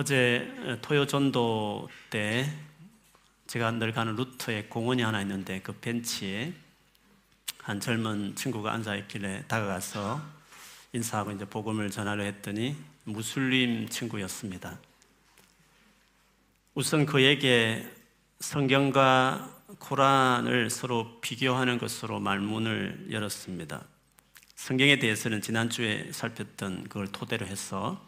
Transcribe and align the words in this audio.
어제 0.00 0.48
토요전도 0.80 1.88
때 2.08 2.48
제가 3.48 3.72
늘 3.72 3.92
가는 3.92 4.14
루트에 4.14 4.66
공원이 4.68 5.02
하나 5.02 5.20
있는데 5.22 5.60
그 5.60 5.72
벤치에 5.72 6.52
한 7.64 7.80
젊은 7.80 8.36
친구가 8.36 8.72
앉아 8.74 8.94
있길래 8.94 9.42
다가가서 9.48 10.22
인사하고 10.92 11.32
이제 11.32 11.44
복음을 11.46 11.90
전하려 11.90 12.22
했더니 12.22 12.76
무슬림 13.02 13.88
친구였습니다. 13.88 14.78
우선 16.76 17.04
그에게 17.04 17.84
성경과 18.38 19.52
코란을 19.80 20.70
서로 20.70 21.20
비교하는 21.20 21.76
것으로 21.76 22.20
말문을 22.20 23.08
열었습니다. 23.10 23.82
성경에 24.54 25.00
대해서는 25.00 25.40
지난주에 25.40 26.12
살폈던 26.12 26.84
그걸 26.84 27.08
토대로 27.08 27.46
해서 27.48 28.06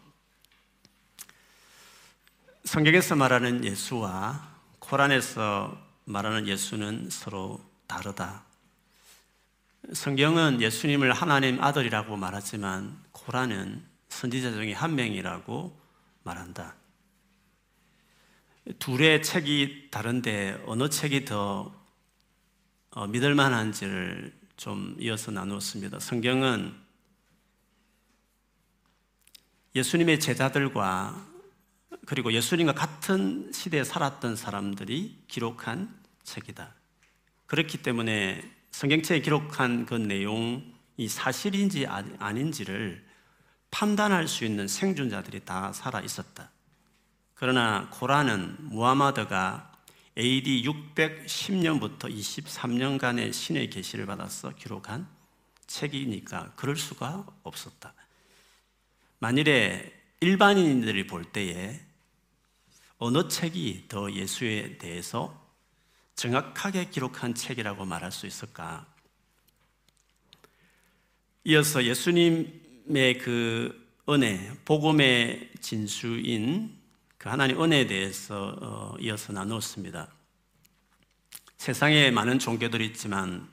성경에서 2.65 3.17
말하는 3.17 3.65
예수와 3.65 4.49
코란에서 4.81 5.77
말하는 6.05 6.47
예수는 6.47 7.09
서로 7.11 7.61
다르다. 7.87 8.45
성경은 9.93 10.61
예수님을 10.61 11.13
하나님 11.13 11.63
아들이라고 11.63 12.17
말하지만 12.17 13.03
코란은 13.13 13.83
선지자 14.09 14.53
중에 14.53 14.73
한 14.73 14.95
명이라고 14.95 15.81
말한다. 16.23 16.75
둘의 18.79 19.23
책이 19.23 19.89
다른데 19.91 20.65
어느 20.67 20.91
책이 20.91 21.25
더 21.25 21.75
어, 22.91 23.07
믿을 23.07 23.35
만한지를 23.35 24.39
좀 24.57 24.97
이어서 24.99 25.31
나누었습니다. 25.31 25.99
성경은 25.99 26.75
예수님의 29.75 30.21
제자들과 30.21 31.30
그리고 32.11 32.33
예수님과 32.33 32.73
같은 32.73 33.53
시대에 33.53 33.85
살았던 33.85 34.35
사람들이 34.35 35.17
기록한 35.29 35.97
책이다. 36.25 36.75
그렇기 37.47 37.85
때문에 37.85 38.43
성경책에 38.73 39.21
기록한 39.21 39.87
그 39.87 39.95
내용이 39.95 41.07
사실인지 41.09 41.87
아닌지를 41.87 43.07
판단할 43.71 44.27
수 44.27 44.45
있는 44.45 44.67
생존자들이 44.67 45.45
다 45.45 45.73
살아 45.73 46.01
있었다. 46.01 46.51
그러나 47.35 47.89
코란은 47.93 48.57
무하마드가 48.59 49.71
AD 50.19 50.65
610년부터 50.65 52.13
23년간의 52.13 53.33
신의 53.33 53.71
계시를 53.71 54.07
받아서 54.07 54.51
기록한 54.57 55.07
책이니까 55.69 56.55
그럴 56.57 56.75
수가 56.75 57.25
없었다. 57.45 57.95
만일에 59.21 59.93
일반인들이 60.19 61.07
볼 61.07 61.25
때에 61.25 61.89
어느 63.03 63.29
책이 63.29 63.87
더 63.89 64.13
예수에 64.13 64.77
대해서 64.77 65.35
정확하게 66.17 66.91
기록한 66.91 67.35
책이라고 67.35 67.87
말할 67.87 68.13
수 68.13 68.27
있을까? 68.27 68.87
이어서 71.45 71.83
예수님의 71.83 73.17
그 73.17 73.91
은혜, 74.07 74.53
복음의 74.67 75.51
진수인 75.63 76.79
그 77.17 77.31
하나님 77.31 77.63
은혜에 77.63 77.87
대해서 77.87 78.55
어, 78.61 78.97
이어서 79.01 79.33
나누었습니다. 79.33 80.09
세상에 81.57 82.11
많은 82.11 82.39
종교들이 82.39 82.85
있지만 82.89 83.51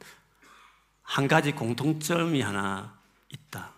한 1.04 1.30
가지 1.30 1.54
공통점이 1.54 2.42
하나 2.42 3.00
있다. 3.30 3.72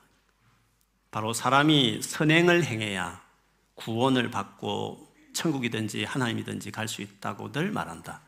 바로 1.11 1.31
사람이 1.31 2.01
선행을 2.01 2.63
행해야 2.63 3.23
구원을 3.75 4.31
받고 4.31 5.08
천국이든지 5.39 6.03
하나님이든지 6.03 6.71
갈 6.71 6.89
수 6.89 7.01
있다고들 7.01 7.71
말한다. 7.71 8.21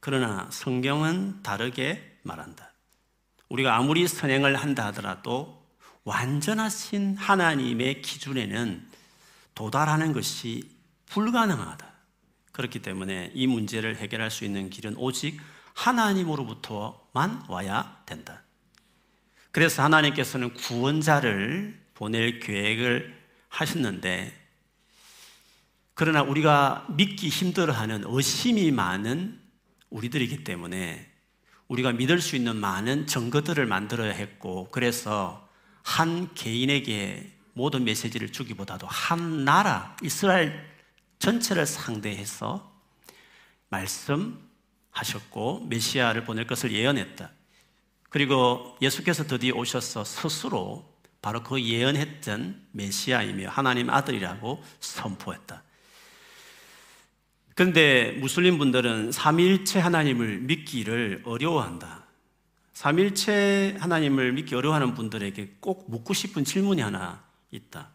그러나 0.00 0.48
성경은 0.50 1.42
다르게 1.42 2.18
말한다. 2.22 2.72
우리가 3.48 3.76
아무리 3.76 4.08
선행을 4.08 4.56
한다 4.56 4.86
하더라도 4.86 5.64
완전하신 6.04 7.16
하나님의 7.16 8.02
기준에는 8.02 8.88
도달하는 9.54 10.12
것이 10.12 10.68
불가능하다. 11.06 11.86
그렇기 12.50 12.80
때문에 12.80 13.30
이 13.34 13.46
문제를 13.46 13.96
해결할 13.96 14.30
수 14.30 14.44
있는 14.44 14.68
길은 14.68 14.96
오직 14.96 15.40
하나님으로부터만 15.74 17.44
와야 17.48 18.02
된다. 18.04 18.42
그래서 19.52 19.84
하나님께서는 19.84 20.54
구원자를 20.54 21.80
보낼 21.94 22.40
계획을 22.40 23.22
하셨는데 23.48 24.41
그러나 25.94 26.22
우리가 26.22 26.86
믿기 26.90 27.28
힘들어하는 27.28 28.04
의심이 28.06 28.70
많은 28.70 29.40
우리들이기 29.90 30.44
때문에 30.44 31.10
우리가 31.68 31.92
믿을 31.92 32.20
수 32.20 32.36
있는 32.36 32.56
많은 32.56 33.06
증거들을 33.06 33.64
만들어야 33.66 34.12
했고 34.12 34.68
그래서 34.70 35.48
한 35.82 36.32
개인에게 36.34 37.32
모든 37.54 37.84
메시지를 37.84 38.32
주기보다도 38.32 38.86
한 38.86 39.44
나라 39.44 39.96
이스라엘 40.02 40.72
전체를 41.18 41.66
상대해서 41.66 42.72
말씀하셨고 43.68 45.66
메시아를 45.68 46.24
보낼 46.24 46.46
것을 46.46 46.72
예언했다. 46.72 47.30
그리고 48.08 48.76
예수께서 48.82 49.24
드디어 49.24 49.54
오셔서 49.54 50.04
스스로 50.04 50.92
바로 51.22 51.42
그 51.42 51.62
예언했던 51.62 52.68
메시아이며 52.72 53.48
하나님 53.48 53.88
아들이라고 53.88 54.62
선포했다. 54.80 55.62
그런데 57.54 58.12
무슬림 58.12 58.58
분들은 58.58 59.12
삼일체 59.12 59.78
하나님을 59.78 60.38
믿기를 60.38 61.22
어려워한다. 61.24 62.06
삼일체 62.72 63.76
하나님을 63.78 64.32
믿기 64.32 64.54
어려워하는 64.54 64.94
분들에게 64.94 65.56
꼭 65.60 65.90
묻고 65.90 66.14
싶은 66.14 66.44
질문이 66.44 66.80
하나 66.80 67.22
있다. 67.50 67.90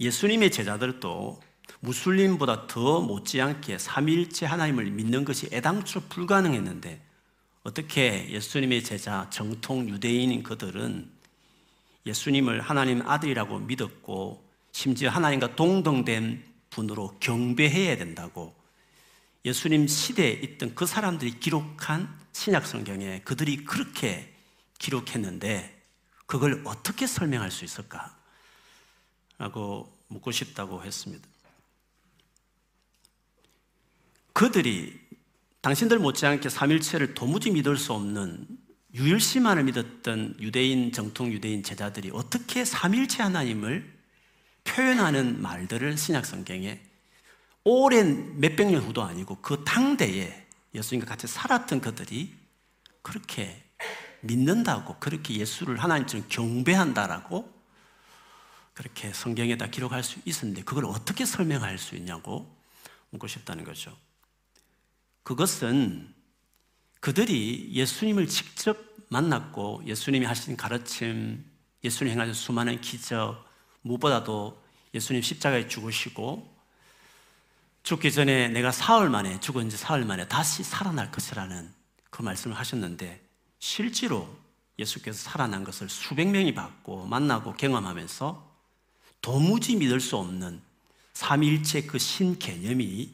예수님의 0.00 0.50
제자들도 0.50 1.40
무슬림보다 1.80 2.66
더 2.66 3.00
못지않게 3.00 3.78
삼일체 3.78 4.46
하나님을 4.46 4.90
믿는 4.90 5.24
것이 5.24 5.48
애당초 5.52 6.00
불가능했는데 6.08 7.00
어떻게 7.62 8.28
예수님의 8.30 8.82
제자 8.82 9.28
정통 9.30 9.88
유대인인 9.88 10.42
그들은 10.42 11.08
예수님을 12.04 12.60
하나님 12.60 13.08
아들이라고 13.08 13.60
믿었고 13.60 14.44
심지어 14.72 15.10
하나님과 15.10 15.54
동등된 15.54 16.51
분으로 16.72 17.16
경배해야 17.20 17.96
된다고 17.96 18.54
예수님 19.44 19.86
시대에 19.86 20.30
있던 20.30 20.74
그 20.74 20.86
사람들이 20.86 21.38
기록한 21.38 22.08
신약 22.32 22.66
성경에 22.66 23.20
그들이 23.20 23.64
그렇게 23.64 24.32
기록했는데 24.78 25.80
그걸 26.26 26.62
어떻게 26.64 27.06
설명할 27.06 27.50
수 27.50 27.64
있을까? 27.64 28.16
라고 29.38 29.92
묻고 30.08 30.30
싶다고 30.30 30.82
했습니다. 30.82 31.28
그들이 34.32 34.98
당신들 35.60 35.98
못지않게 35.98 36.48
삼일체를 36.48 37.14
도무지 37.14 37.50
믿을 37.50 37.76
수 37.76 37.92
없는 37.92 38.46
유일시만을 38.94 39.64
믿었던 39.64 40.36
유대인 40.40 40.92
정통 40.92 41.32
유대인 41.32 41.62
제자들이 41.62 42.10
어떻게 42.12 42.64
삼일체 42.64 43.22
하나님을 43.22 43.91
표현하는 44.64 45.40
말들을 45.42 45.96
신약 45.96 46.26
성경에 46.26 46.80
오랜 47.64 48.40
몇백 48.40 48.70
년 48.70 48.82
후도 48.82 49.02
아니고 49.02 49.36
그 49.42 49.64
당대에 49.64 50.46
예수님과 50.74 51.06
같이 51.06 51.26
살았던 51.26 51.80
그들이 51.80 52.34
그렇게 53.02 53.62
믿는다고 54.20 54.96
그렇게 54.98 55.36
예수를 55.36 55.76
하나님처럼 55.78 56.26
경배한다라고 56.28 57.52
그렇게 58.74 59.12
성경에다 59.12 59.66
기록할 59.66 60.02
수 60.02 60.20
있었는데 60.24 60.62
그걸 60.62 60.86
어떻게 60.86 61.24
설명할 61.24 61.78
수 61.78 61.94
있냐고 61.96 62.56
묻고 63.10 63.26
싶다는 63.26 63.64
거죠. 63.64 63.96
그것은 65.22 66.14
그들이 67.00 67.70
예수님을 67.72 68.28
직접 68.28 68.78
만났고 69.08 69.82
예수님이 69.86 70.24
하신 70.24 70.56
가르침, 70.56 71.44
예수님 71.84 72.12
행하신 72.12 72.32
수많은 72.32 72.80
기적, 72.80 73.44
무엇보다도 73.82 74.62
예수님 74.94 75.22
십자가에 75.22 75.68
죽으시고 75.68 76.50
죽기 77.82 78.12
전에 78.12 78.48
내가 78.48 78.70
사흘 78.70 79.10
만에 79.10 79.40
죽은 79.40 79.68
지 79.68 79.76
사흘 79.76 80.04
만에 80.04 80.28
다시 80.28 80.62
살아날 80.62 81.10
것이라는 81.10 81.72
그 82.10 82.22
말씀을 82.22 82.56
하셨는데 82.56 83.20
실제로 83.58 84.28
예수께서 84.78 85.18
살아난 85.30 85.64
것을 85.64 85.88
수백 85.88 86.28
명이 86.28 86.54
봤고 86.54 87.06
만나고 87.06 87.54
경험하면서 87.54 88.50
도무지 89.20 89.76
믿을 89.76 90.00
수 90.00 90.16
없는 90.16 90.60
삼일체 91.14 91.82
그 91.82 91.98
신 91.98 92.38
개념이 92.38 93.12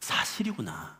사실이구나. 0.00 0.98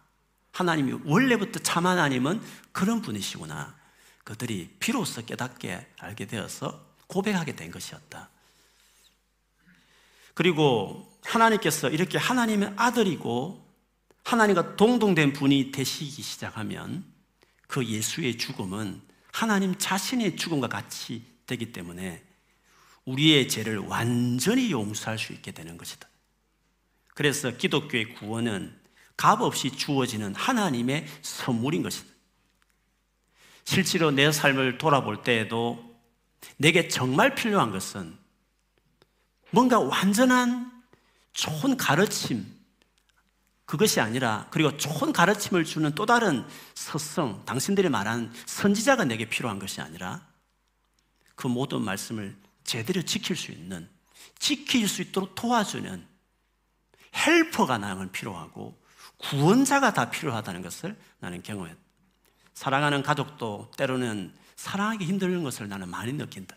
하나님이 0.52 1.00
원래부터 1.04 1.60
참 1.60 1.86
하나님은 1.86 2.42
그런 2.72 3.00
분이시구나. 3.00 3.76
그들이 4.24 4.74
비로소 4.80 5.24
깨닫게 5.24 5.86
알게 5.98 6.26
되어서 6.26 6.84
고백하게 7.06 7.54
된 7.54 7.70
것이었다. 7.70 8.28
그리고 10.38 11.18
하나님께서 11.24 11.88
이렇게 11.88 12.16
하나님의 12.16 12.74
아들이고 12.76 13.66
하나님과 14.22 14.76
동동된 14.76 15.32
분이 15.32 15.72
되시기 15.72 16.22
시작하면 16.22 17.04
그 17.66 17.84
예수의 17.84 18.38
죽음은 18.38 19.02
하나님 19.32 19.74
자신의 19.76 20.36
죽음과 20.36 20.68
같이 20.68 21.24
되기 21.44 21.72
때문에 21.72 22.22
우리의 23.04 23.48
죄를 23.48 23.78
완전히 23.78 24.70
용서할 24.70 25.18
수 25.18 25.32
있게 25.32 25.50
되는 25.50 25.76
것이다. 25.76 26.08
그래서 27.16 27.56
기독교의 27.56 28.14
구원은 28.14 28.78
값 29.16 29.40
없이 29.40 29.72
주어지는 29.72 30.36
하나님의 30.36 31.08
선물인 31.20 31.82
것이다. 31.82 32.06
실제로 33.64 34.12
내 34.12 34.30
삶을 34.30 34.78
돌아볼 34.78 35.24
때에도 35.24 35.98
내게 36.58 36.86
정말 36.86 37.34
필요한 37.34 37.72
것은 37.72 38.16
뭔가 39.50 39.78
완전한 39.78 40.70
좋은 41.32 41.76
가르침, 41.76 42.46
그것이 43.64 44.00
아니라 44.00 44.46
그리고 44.50 44.76
좋은 44.76 45.12
가르침을 45.12 45.64
주는 45.64 45.94
또 45.94 46.06
다른 46.06 46.44
서성, 46.74 47.44
당신들이 47.44 47.88
말하는 47.88 48.32
선지자가 48.46 49.04
내게 49.04 49.28
필요한 49.28 49.58
것이 49.58 49.80
아니라 49.80 50.26
그 51.34 51.46
모든 51.46 51.82
말씀을 51.82 52.36
제대로 52.64 53.02
지킬 53.02 53.36
수 53.36 53.52
있는, 53.52 53.88
지킬 54.38 54.88
수 54.88 55.02
있도록 55.02 55.34
도와주는 55.34 56.06
헬퍼가 57.14 57.78
나는 57.78 58.10
필요하고 58.10 58.78
구원자가 59.18 59.92
다 59.92 60.10
필요하다는 60.10 60.62
것을 60.62 60.96
나는 61.20 61.42
경험했다. 61.42 61.78
사랑하는 62.54 63.02
가족도 63.02 63.70
때로는 63.76 64.34
사랑하기 64.56 65.04
힘든 65.04 65.42
것을 65.42 65.68
나는 65.68 65.88
많이 65.88 66.12
느낀다. 66.12 66.56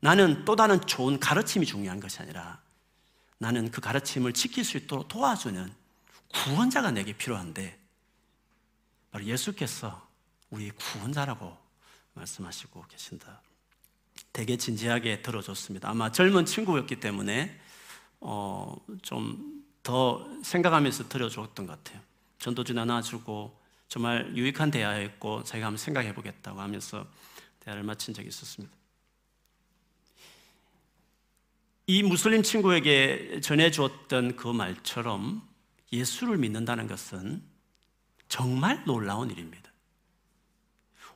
나는 0.00 0.44
또 0.44 0.56
다른 0.56 0.80
좋은 0.86 1.18
가르침이 1.18 1.66
중요한 1.66 2.00
것이 2.00 2.20
아니라 2.20 2.60
나는 3.38 3.70
그 3.70 3.80
가르침을 3.80 4.32
지킬 4.32 4.64
수 4.64 4.76
있도록 4.76 5.08
도와주는 5.08 5.72
구원자가 6.28 6.90
내게 6.90 7.12
필요한데 7.12 7.78
바로 9.10 9.24
예수께서 9.24 10.06
우리 10.50 10.70
구원자라고 10.70 11.56
말씀하시고 12.14 12.84
계신다. 12.88 13.40
되게 14.32 14.56
진지하게 14.56 15.22
들어줬습니다. 15.22 15.90
아마 15.90 16.12
젊은 16.12 16.46
친구였기 16.46 17.00
때문에 17.00 17.60
어, 18.20 18.76
좀 19.02 19.56
더 19.86 20.28
생각하면서 20.42 21.08
들어줬던 21.08 21.64
것 21.64 21.84
같아요. 21.84 22.02
전도주 22.40 22.74
나눠주고 22.74 23.56
정말 23.86 24.36
유익한 24.36 24.72
대화였고 24.72 25.44
제가 25.44 25.66
한번 25.66 25.78
생각해 25.78 26.12
보겠다고 26.12 26.60
하면서 26.60 27.06
대화를 27.60 27.84
마친 27.84 28.12
적이 28.12 28.26
있었습니다. 28.26 28.74
이 31.88 32.02
무슬림 32.02 32.42
친구에게 32.42 33.40
전해주었던 33.40 34.36
그 34.36 34.48
말처럼 34.48 35.46
예수를 35.92 36.36
믿는다는 36.36 36.88
것은 36.88 37.42
정말 38.28 38.82
놀라운 38.84 39.30
일입니다. 39.30 39.70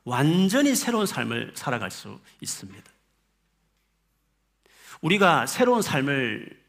완전히 0.04 0.76
새로운 0.76 1.06
삶을 1.06 1.54
살아갈 1.56 1.90
수 1.90 2.20
있습니다. 2.40 2.90
우리가 5.00 5.46
새로운 5.46 5.82
삶을, 5.82 6.60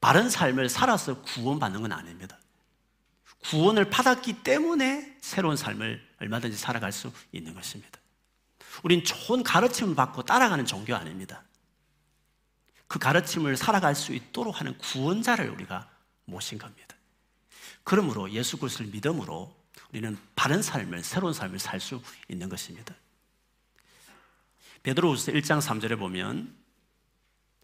바른 0.00 0.28
삶을 0.28 0.68
살아서 0.68 1.22
구원받는 1.22 1.82
건 1.82 1.92
아닙니다. 1.92 2.36
구원을 3.44 3.90
받았기 3.90 4.42
때문에 4.42 5.16
새로운 5.20 5.56
삶을 5.56 6.04
얼마든지 6.20 6.56
살아갈 6.56 6.90
수 6.90 7.12
있는 7.32 7.54
것입니다. 7.54 8.00
우린 8.82 9.04
좋은 9.04 9.42
가르침을 9.42 9.94
받고 9.94 10.24
따라가는 10.24 10.66
종교 10.66 10.94
아닙니다. 10.94 11.44
그 12.90 12.98
가르침을 12.98 13.56
살아갈 13.56 13.94
수 13.94 14.12
있도록 14.12 14.58
하는 14.58 14.76
구원자를 14.78 15.48
우리가 15.50 15.88
모신 16.24 16.58
겁니다. 16.58 16.96
그러므로 17.84 18.28
예수 18.32 18.58
그리스도를 18.58 18.90
믿음으로 18.90 19.54
우리는 19.92 20.18
바른 20.34 20.60
삶을 20.60 21.04
새로운 21.04 21.32
삶을 21.32 21.60
살 21.60 21.78
수 21.78 22.02
있는 22.28 22.48
것입니다. 22.48 22.92
베드로후서 24.82 25.30
1장 25.30 25.60
3절에 25.60 26.00
보면 26.00 26.52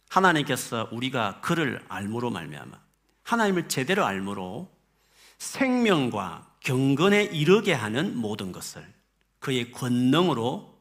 하나님께서 0.08 0.88
우리가 0.93 1.40
그를 1.40 1.84
알므로 1.88 2.31
말미암아 2.31 2.78
하나님을 3.25 3.69
제대로 3.69 4.05
알므로 4.05 4.73
생명과 5.38 6.55
경건에 6.61 7.25
이르게 7.25 7.73
하는 7.73 8.17
모든 8.17 8.52
것을 8.52 8.87
그의 9.40 9.73
권능으로 9.73 10.81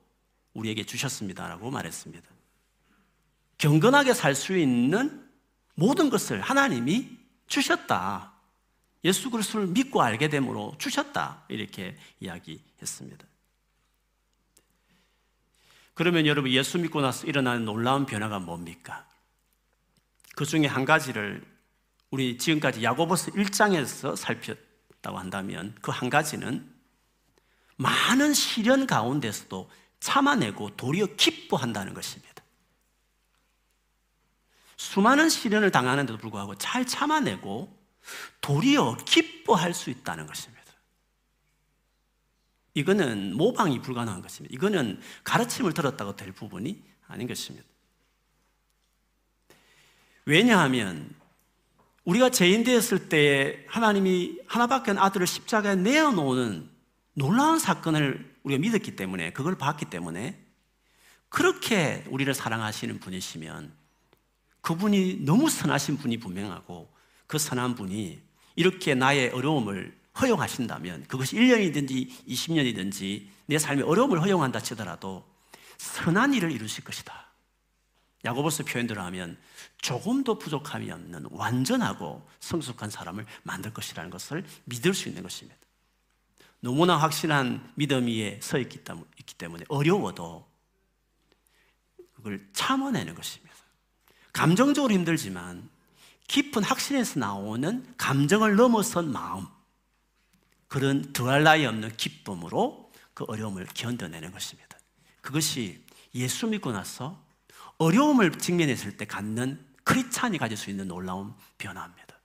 우리에게 0.53 0.85
주셨습니다라고 0.85 1.71
말했습니다. 1.71 2.34
경건하게 3.57 4.13
살 4.13 4.35
수 4.35 4.57
있는 4.57 5.25
모든 5.75 6.09
것을 6.09 6.41
하나님이 6.41 7.09
주셨다. 7.47 8.33
예수 9.03 9.29
그리스도를 9.29 9.67
믿고 9.67 10.01
알게 10.01 10.29
됨으로 10.29 10.75
주셨다. 10.77 11.43
이렇게 11.49 11.97
이야기했습니다. 12.19 13.25
그러면 15.93 16.25
여러분 16.25 16.51
예수 16.51 16.77
믿고 16.77 17.01
나서 17.01 17.25
일어나는 17.27 17.65
놀라운 17.65 18.05
변화가 18.05 18.39
뭡니까? 18.39 19.05
그 20.35 20.45
중에 20.45 20.65
한 20.65 20.83
가지를 20.83 21.45
우리 22.11 22.37
지금까지 22.37 22.83
야고보서 22.83 23.31
1장에서 23.31 24.15
살폈다고 24.15 25.17
한다면 25.17 25.75
그 25.81 25.91
한 25.91 26.09
가지는 26.09 26.69
많은 27.77 28.33
시련 28.33 28.87
가운데서도 28.87 29.69
참아내고 29.99 30.75
도리어 30.77 31.07
기뻐한다는 31.17 31.93
것입니다. 31.93 32.34
수많은 34.85 35.29
시련을 35.29 35.71
당하는데도 35.71 36.19
불구하고 36.19 36.55
잘 36.55 36.85
참아내고 36.85 37.75
도리어 38.39 38.97
기뻐할 39.03 39.73
수 39.73 39.89
있다는 39.89 40.27
것입니다. 40.27 40.63
이거는 42.75 43.35
모방이 43.35 43.81
불가능한 43.81 44.21
것입니다. 44.21 44.53
이거는 44.53 45.01
가르침을 45.23 45.73
들었다고 45.73 46.15
될 46.15 46.31
부분이 46.31 46.83
아닌 47.07 47.27
것입니다. 47.27 47.67
왜냐하면 50.25 51.09
우리가 52.03 52.29
죄인 52.29 52.63
되었을 52.63 53.09
때 53.09 53.65
하나님이 53.67 54.39
하나밖에 54.45 54.91
아들을 54.91 55.25
십자가에 55.25 55.75
내어놓는 55.75 56.69
놀라운 57.13 57.57
사건을 57.57 58.35
우리가 58.43 58.61
믿었기 58.61 58.95
때문에 58.95 59.33
그걸 59.33 59.57
봤기 59.57 59.85
때문에 59.85 60.39
그렇게 61.29 62.03
우리를 62.09 62.31
사랑하시는 62.35 62.99
분이시면 62.99 63.84
그분이 64.65 65.17
너무 65.21 65.47
선하신 65.47 65.97
분이 65.97 66.17
분명하고 66.17 66.91
그 67.27 67.37
선한 67.37 67.75
분이 67.75 68.19
이렇게 68.55 68.95
나의 68.95 69.29
어려움을 69.29 69.95
허용하신다면 70.19 71.03
그것이 71.03 71.35
1년이든지 71.35 72.27
20년이든지 72.27 73.27
내 73.45 73.59
삶의 73.59 73.83
어려움을 73.85 74.23
허용한다 74.23 74.61
치더라도 74.61 75.23
선한 75.77 76.33
일을 76.33 76.51
이루실 76.51 76.83
것이다. 76.83 77.27
야고보서 78.23 78.63
표현대로 78.63 79.03
하면 79.03 79.37
조금도 79.83 80.39
부족함이 80.39 80.89
없는 80.89 81.27
완전하고 81.29 82.27
성숙한 82.39 82.89
사람을 82.89 83.27
만들 83.43 83.71
것이라는 83.71 84.09
것을 84.09 84.43
믿을 84.63 84.95
수 84.95 85.09
있는 85.09 85.21
것입니다. 85.21 85.59
너무나 86.59 86.97
확실한 86.97 87.71
믿음 87.75 88.07
위에 88.07 88.39
서 88.41 88.57
있기 88.57 88.79
때문에 89.37 89.65
어려워도 89.67 90.49
그걸 92.15 92.49
참아내는 92.53 93.13
것입니다. 93.13 93.44
감정적으로 94.35 94.93
힘들지만 94.93 95.69
깊은 96.27 96.61
확신에서 96.61 97.21
나오는 97.21 97.87
감정을 97.97 98.57
넘어선 98.57 99.09
마음, 99.09 99.47
그런 100.67 101.13
더할 101.13 101.43
나위 101.43 101.65
없는 101.65 101.95
기쁨으로 101.95 102.91
그 103.13 103.23
어려움을 103.29 103.65
견뎌내는 103.73 104.31
것입니다. 104.31 104.77
그것이 105.21 105.81
예수 106.15 106.47
믿고 106.47 106.73
나서 106.73 107.23
어려움을 107.77 108.37
직면했을 108.37 108.97
때 108.97 109.05
갖는 109.05 109.65
크리스찬이 109.85 110.37
가질 110.37 110.57
수 110.57 110.69
있는 110.69 110.89
놀라운 110.89 111.33
변화입니다. 111.57 112.19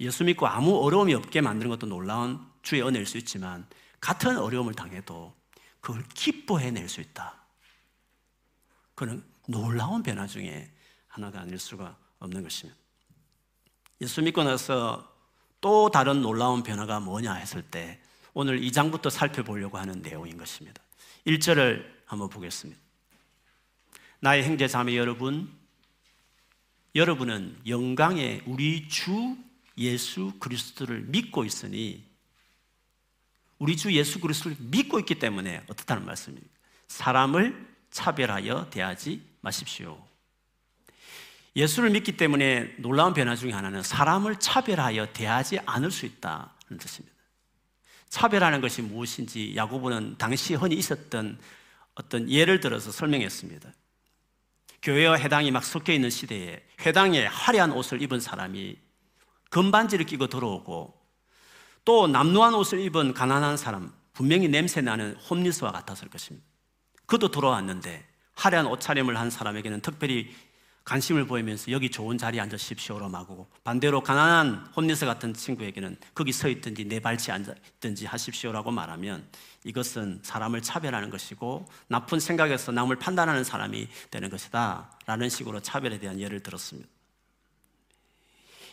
예수 0.00 0.24
믿고 0.24 0.46
아무 0.46 0.78
어려움이 0.78 1.12
없게 1.12 1.42
만드는 1.42 1.68
것도 1.68 1.86
놀라운 1.86 2.40
주의 2.62 2.82
은혜일 2.82 3.04
수 3.04 3.18
있지만 3.18 3.66
같은 4.00 4.38
어려움을 4.38 4.72
당해도 4.72 5.36
그걸 5.82 6.02
기뻐해낼 6.14 6.88
수 6.88 7.02
있다. 7.02 7.42
그는 8.94 9.22
놀라운 9.46 10.02
변화 10.02 10.26
중에 10.26 10.70
하나가 11.14 11.40
아닐 11.40 11.60
수가 11.60 11.96
없는 12.18 12.42
것입니다. 12.42 12.76
예수 14.00 14.20
믿고 14.20 14.42
나서 14.42 15.16
또 15.60 15.88
다른 15.88 16.22
놀라운 16.22 16.64
변화가 16.64 16.98
뭐냐 16.98 17.34
했을 17.34 17.62
때 17.62 18.00
오늘 18.32 18.60
2장부터 18.60 19.10
살펴보려고 19.10 19.78
하는 19.78 20.02
내용인 20.02 20.36
것입니다. 20.36 20.82
1절을 21.24 21.86
한번 22.06 22.28
보겠습니다. 22.28 22.80
나의 24.18 24.42
형제 24.44 24.66
자매 24.66 24.96
여러분, 24.96 25.56
여러분은 26.96 27.60
영광의 27.68 28.42
우리 28.46 28.88
주 28.88 29.36
예수 29.78 30.32
그리스도를 30.40 31.02
믿고 31.02 31.44
있으니 31.44 32.04
우리 33.60 33.76
주 33.76 33.92
예수 33.92 34.18
그리스도를 34.18 34.56
믿고 34.58 34.98
있기 34.98 35.20
때문에 35.20 35.62
어떻다는 35.68 36.04
말씀입니까? 36.04 36.48
사람을 36.88 37.72
차별하여 37.90 38.68
대하지 38.70 39.22
마십시오. 39.42 40.13
예수를 41.56 41.90
믿기 41.90 42.16
때문에 42.16 42.74
놀라운 42.78 43.14
변화 43.14 43.36
중에 43.36 43.52
하나는 43.52 43.82
사람을 43.82 44.36
차별하여 44.40 45.12
대하지 45.12 45.60
않을 45.64 45.90
수 45.90 46.06
있다는 46.06 46.78
뜻입니다. 46.80 47.14
차별하는 48.08 48.60
것이 48.60 48.82
무엇인지 48.82 49.54
야고보는 49.56 50.16
당시 50.18 50.54
흔히 50.54 50.76
있었던 50.76 51.38
어떤 51.94 52.30
예를 52.30 52.60
들어서 52.60 52.90
설명했습니다. 52.90 53.72
교회와 54.82 55.18
회당이 55.18 55.50
막 55.50 55.64
섞여 55.64 55.92
있는 55.92 56.10
시대에 56.10 56.62
회당에 56.84 57.26
화려한 57.26 57.72
옷을 57.72 58.02
입은 58.02 58.20
사람이 58.20 58.76
금반지를 59.50 60.04
끼고 60.06 60.26
들어오고 60.26 61.00
또 61.84 62.06
남루한 62.06 62.54
옷을 62.54 62.80
입은 62.80 63.14
가난한 63.14 63.56
사람, 63.56 63.92
분명히 64.12 64.48
냄새 64.48 64.80
나는 64.80 65.14
홈리스와 65.16 65.72
같았을 65.72 66.08
것입니다. 66.08 66.46
그도 67.06 67.30
들어왔는데 67.30 68.06
화려한 68.34 68.66
옷차림을 68.66 69.18
한 69.18 69.30
사람에게는 69.30 69.80
특별히 69.80 70.34
관심을 70.84 71.26
보이면서 71.26 71.70
여기 71.70 71.90
좋은 71.90 72.18
자리에 72.18 72.40
앉으십시오로 72.42 73.08
말고 73.08 73.48
반대로 73.64 74.02
가난한 74.02 74.72
홈리스 74.76 75.06
같은 75.06 75.32
친구에게는 75.32 75.96
거기 76.14 76.30
서 76.30 76.48
있든지 76.48 76.84
내 76.84 77.00
발치 77.00 77.32
앉아 77.32 77.54
있든지 77.76 78.04
하십시오라고 78.04 78.70
말하면 78.70 79.26
이것은 79.64 80.20
사람을 80.22 80.60
차별하는 80.60 81.08
것이고 81.08 81.66
나쁜 81.88 82.20
생각에서 82.20 82.70
남을 82.70 82.96
판단하는 82.96 83.44
사람이 83.44 83.88
되는 84.10 84.28
것이다 84.28 84.98
라는 85.06 85.30
식으로 85.30 85.60
차별에 85.60 85.98
대한 85.98 86.20
예를 86.20 86.40
들었습니다. 86.40 86.88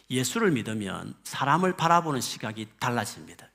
예수를 0.10 0.52
믿으면 0.52 1.16
사람을 1.24 1.78
바라보는 1.78 2.20
시각이 2.20 2.68
달라집니다. 2.78 3.48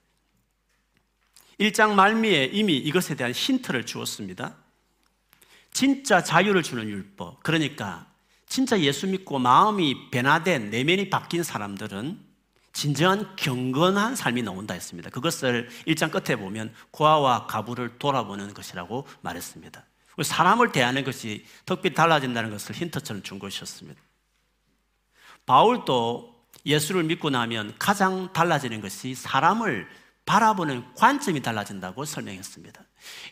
1장 1.60 1.92
말미에 1.92 2.46
이미 2.46 2.78
이것에 2.78 3.16
대한 3.16 3.32
힌트를 3.32 3.84
주었습니다. 3.84 4.56
진짜 5.72 6.22
자유를 6.22 6.62
주는 6.62 6.88
율법. 6.88 7.42
그러니까 7.42 8.10
진짜 8.47 8.79
예수 8.81 9.07
믿고 9.07 9.38
마음이 9.38 10.11
변화된 10.11 10.71
내면이 10.71 11.11
바뀐 11.11 11.43
사람들은 11.43 12.25
진정한 12.73 13.35
경건한 13.37 14.17
삶이 14.17 14.43
나온다 14.43 14.75
했습니다. 14.75 15.11
그것을 15.11 15.69
일장 15.87 16.11
끝에 16.11 16.37
보면 16.37 16.75
고아와 16.91 17.47
가부를 17.47 17.99
돌아보는 17.99 18.53
것이라고 18.55 19.07
말했습니다. 19.23 19.85
사람을 20.23 20.73
대하는 20.73 21.05
것이 21.05 21.45
특별히 21.65 21.95
달라진다는 21.95 22.50
것을 22.50 22.75
힌트처럼 22.75 23.23
준 23.23 23.38
것이었습니다. 23.38 24.00
바울도 25.47 26.35
예수를 26.65 27.05
믿고 27.05 27.31
나면 27.31 27.75
가장 27.79 28.33
달라지는 28.33 28.81
것이 28.81 29.15
사람을 29.15 29.88
바라보는 30.25 30.95
관점이 30.95 31.41
달라진다고 31.41 32.05
설명했습니다. 32.05 32.83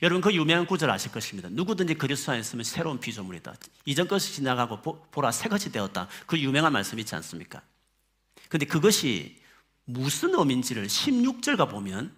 여러분 0.02 0.20
그 0.20 0.32
유명한 0.34 0.66
구절 0.66 0.90
아실 0.90 1.12
것입니다. 1.12 1.48
누구든지 1.50 1.94
그리스도 1.94 2.32
안에 2.32 2.40
있으면 2.40 2.64
새로운 2.64 2.98
피조물이다. 3.00 3.54
이전 3.86 4.08
것이 4.08 4.34
지나가고 4.34 4.82
보 5.10 5.20
라 5.20 5.30
새 5.30 5.48
것이 5.48 5.70
되었다. 5.72 6.08
그 6.26 6.38
유명한 6.38 6.72
말씀 6.72 6.98
있지 6.98 7.14
않습니까? 7.14 7.62
근데 8.48 8.66
그것이 8.66 9.40
무슨 9.84 10.34
의미인지를 10.34 10.86
16절가 10.86 11.70
보면 11.70 12.14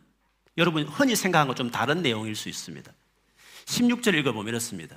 여러분 0.59 0.85
흔히 0.85 1.17
생각한 1.17 1.49
것좀 1.49 1.71
다른 1.71 2.03
내용일 2.03 2.35
수 2.37 2.49
있습니다. 2.49 2.91
16절 3.67 4.15
읽어보면 4.15 4.49
이렇습니다. 4.49 4.97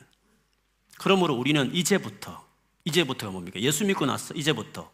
그러므로 0.99 1.33
우리는 1.35 1.73
이제부터, 1.73 2.45
이제부터가 2.85 3.31
뭡니까? 3.31 3.59
예수 3.61 3.85
믿고 3.85 4.05
나서 4.05 4.33
이제부터 4.33 4.91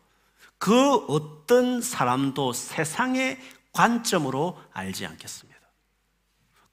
그 0.57 0.95
어떤 1.07 1.81
사람도 1.81 2.53
세상의 2.53 3.39
관점으로 3.73 4.61
알지 4.71 5.05
않겠습니다. 5.05 5.54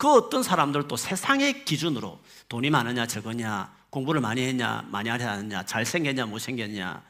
그 0.02 0.12
어떤 0.12 0.42
사람들도 0.42 0.97
세상의 0.97 1.64
기준으로 1.64 2.18
돈이 2.49 2.71
많으냐 2.71 3.06
적으냐 3.06 3.73
공부를 3.88 4.21
많이 4.21 4.42
했냐 4.42 4.85
많이 4.90 5.09
하지 5.09 5.23
않느냐 5.23 5.64
잘생겼냐 5.64 6.26
못생겼냐 6.26 7.04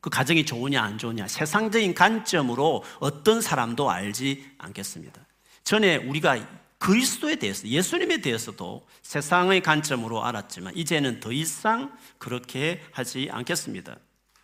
그 0.00 0.10
가정이 0.10 0.44
좋으냐 0.44 0.82
안 0.82 0.98
좋으냐 0.98 1.28
세상적인 1.28 1.94
관점으로 1.94 2.82
어떤 2.98 3.40
사람도 3.40 3.88
알지 3.88 4.54
않겠습니다. 4.58 5.24
전에 5.62 5.98
우리가 5.98 6.44
그리스도에 6.78 7.36
대해서 7.36 7.68
예수님에 7.68 8.20
대해서도 8.22 8.84
세상의 9.02 9.60
관점으로 9.60 10.24
알았지만 10.24 10.76
이제는 10.76 11.20
더 11.20 11.30
이상 11.30 11.96
그렇게 12.18 12.82
하지 12.90 13.28
않겠습니다. 13.30 13.96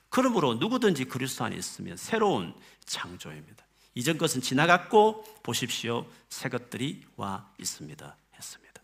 그러므로 0.09 0.55
누구든지 0.55 1.07
그리스도 1.07 1.43
안에 1.43 1.57
있으면 1.57 1.97
새로운 1.97 2.55
창조입니다. 2.85 3.66
이전 3.97 4.19
것은 4.19 4.43
지나갔고 4.43 5.25
보십시오. 5.43 6.07
새 6.29 6.51
것들이 6.51 7.03
와 7.17 7.51
있습니다. 7.59 8.17
했습니다. 8.37 8.83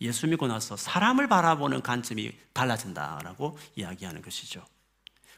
예수 0.00 0.26
믿고 0.26 0.48
나서 0.48 0.76
사람을 0.76 1.28
바라보는 1.28 1.80
관점이 1.80 2.32
달라진다라고 2.52 3.56
이야기하는 3.76 4.20
것이죠. 4.20 4.66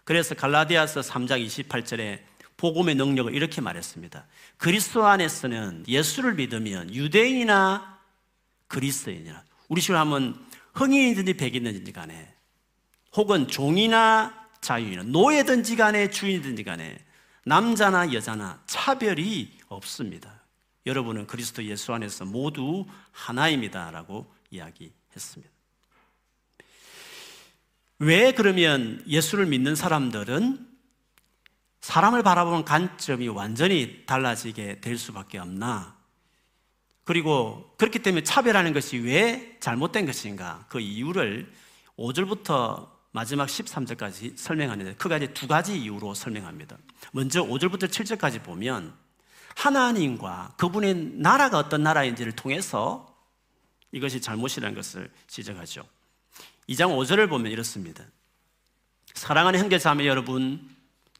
그래서 0.05 0.35
갈라디아서 0.35 1.03
3장 1.03 1.47
28절에 1.47 2.23
복음의 2.57 2.95
능력을 2.95 3.35
이렇게 3.35 3.61
말했습니다. 3.61 4.27
그리스도 4.57 5.05
안에서는 5.05 5.85
예수를 5.87 6.35
믿으면 6.35 6.95
유대인이나 6.95 8.01
그리스도인이나 8.69 9.45
우리 9.69 9.83
식으로 9.83 9.99
하면 9.99 10.47
흥인이든지 10.73 11.35
백인이든지 11.35 11.93
간에 11.93 12.35
혹은 13.17 13.49
종이나 13.49 14.49
자유인이나 14.63 15.03
노예든지 15.03 15.77
간에 15.77 16.09
주인이든지 16.09 16.65
간에 16.65 17.05
남자나 17.45 18.13
여자나 18.13 18.63
차별이 18.67 19.59
없습니다. 19.69 20.43
여러분은 20.87 21.27
그리스도 21.27 21.65
예수 21.65 21.93
안에서 21.93 22.25
모두 22.25 22.87
하나입니다 23.13 23.91
라고 23.91 24.33
이야기했습니다. 24.51 25.53
왜 28.01 28.33
그러면 28.33 29.03
예수를 29.07 29.47
믿는 29.47 29.77
사람들은 29.77 30.75
사람을 31.81 32.23
바라보는 32.23 32.65
관점이 32.65 33.29
완전히 33.29 34.05
달라지게 34.07 34.81
될 34.81 34.99
수밖에 34.99 35.39
없나? 35.39 35.97
그리고 37.05 37.75
그렇기 37.77 37.99
때문에 37.99 38.25
차별하는 38.25 38.73
것이 38.73 38.99
왜 38.99 39.59
잘못된 39.61 40.07
것인가? 40.07 40.65
그 40.71 40.81
이유를 40.81 41.53
5절부터 41.99 42.94
마지막 43.15 43.47
13절까지 43.47 44.37
설명하는데 44.37 44.97
그 44.97 45.09
가지 45.09 45.29
두 45.29 45.47
가지 45.47 45.81
이유로 45.81 46.15
설명합니다. 46.15 46.77
먼저 47.13 47.45
5절부터 47.45 47.85
7절까지 47.85 48.43
보면 48.43 48.93
하나님과 49.55 50.55
그분의 50.57 50.95
나라가 51.15 51.59
어떤 51.59 51.85
나라인지를 51.85 52.33
통해서 52.33 53.17
이것이 53.93 54.21
잘못이라는 54.21 54.75
것을 54.75 55.13
지적하죠. 55.29 55.87
2장 56.69 56.89
5절을 56.99 57.29
보면 57.29 57.53
이렇습니다. 57.53 58.03
사랑하는 59.15 59.61
형제 59.61 59.79
자매 59.79 60.09
여러분 60.09 60.69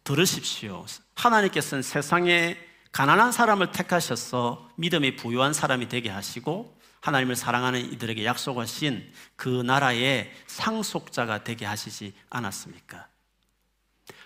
들으십시오. 0.03 0.85
하나님께서는 1.15 1.83
세상에 1.83 2.59
가난한 2.91 3.31
사람을 3.31 3.71
택하셔서 3.71 4.69
믿음이 4.75 5.15
부유한 5.15 5.53
사람이 5.53 5.89
되게 5.89 6.11
하시고 6.11 6.77
하나님을 7.05 7.37
사랑하는 7.37 7.93
이들에게 7.93 8.25
약속하신 8.25 9.13
그 9.37 9.49
나라의 9.61 10.33
상속자가 10.47 11.45
되게 11.45 11.67
하시지 11.67 12.15
않았습니까? 12.31 13.07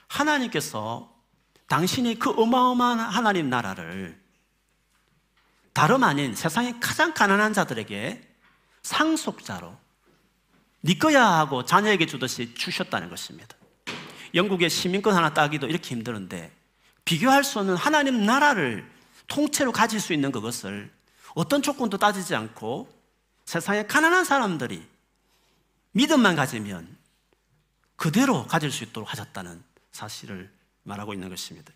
하나님께서 0.07 1.13
당신이 1.67 2.21
그 2.21 2.31
어마어마한 2.31 3.01
하나님 3.01 3.51
나라를 3.51 4.17
다름 5.73 6.05
아닌 6.05 6.37
세상의 6.37 6.79
가장 6.79 7.13
가난한 7.15 7.53
자들에게 7.53 8.23
상속자로 8.83 9.77
네 10.83 10.95
거야 10.99 11.27
하고 11.27 11.65
자녀에게 11.65 12.07
주듯이 12.07 12.55
주셨다는 12.55 13.11
것입니다. 13.11 13.57
영국의 14.35 14.71
시민권 14.71 15.17
하나 15.17 15.35
따기도 15.35 15.67
이렇게 15.67 15.97
힘드는데 15.97 16.57
비교할 17.05 17.43
수 17.43 17.59
없는 17.59 17.75
하나님 17.75 18.25
나라를 18.25 18.89
통째로 19.27 19.73
가질 19.73 19.99
수 19.99 20.13
있는 20.13 20.31
그것을 20.31 20.97
어떤 21.39 21.63
조건도 21.63 21.99
따지지 21.99 22.35
않고 22.35 22.93
세상에 23.45 23.87
가난한 23.87 24.25
사람들이 24.25 24.85
믿음만 25.93 26.35
가지면 26.35 26.97
그대로 27.95 28.45
가질 28.49 28.73
수 28.73 28.83
있도록 28.83 29.13
하셨다는 29.13 29.63
사실을 29.93 30.53
말하고 30.83 31.15
있는 31.15 31.29
것입니다. 31.29 31.73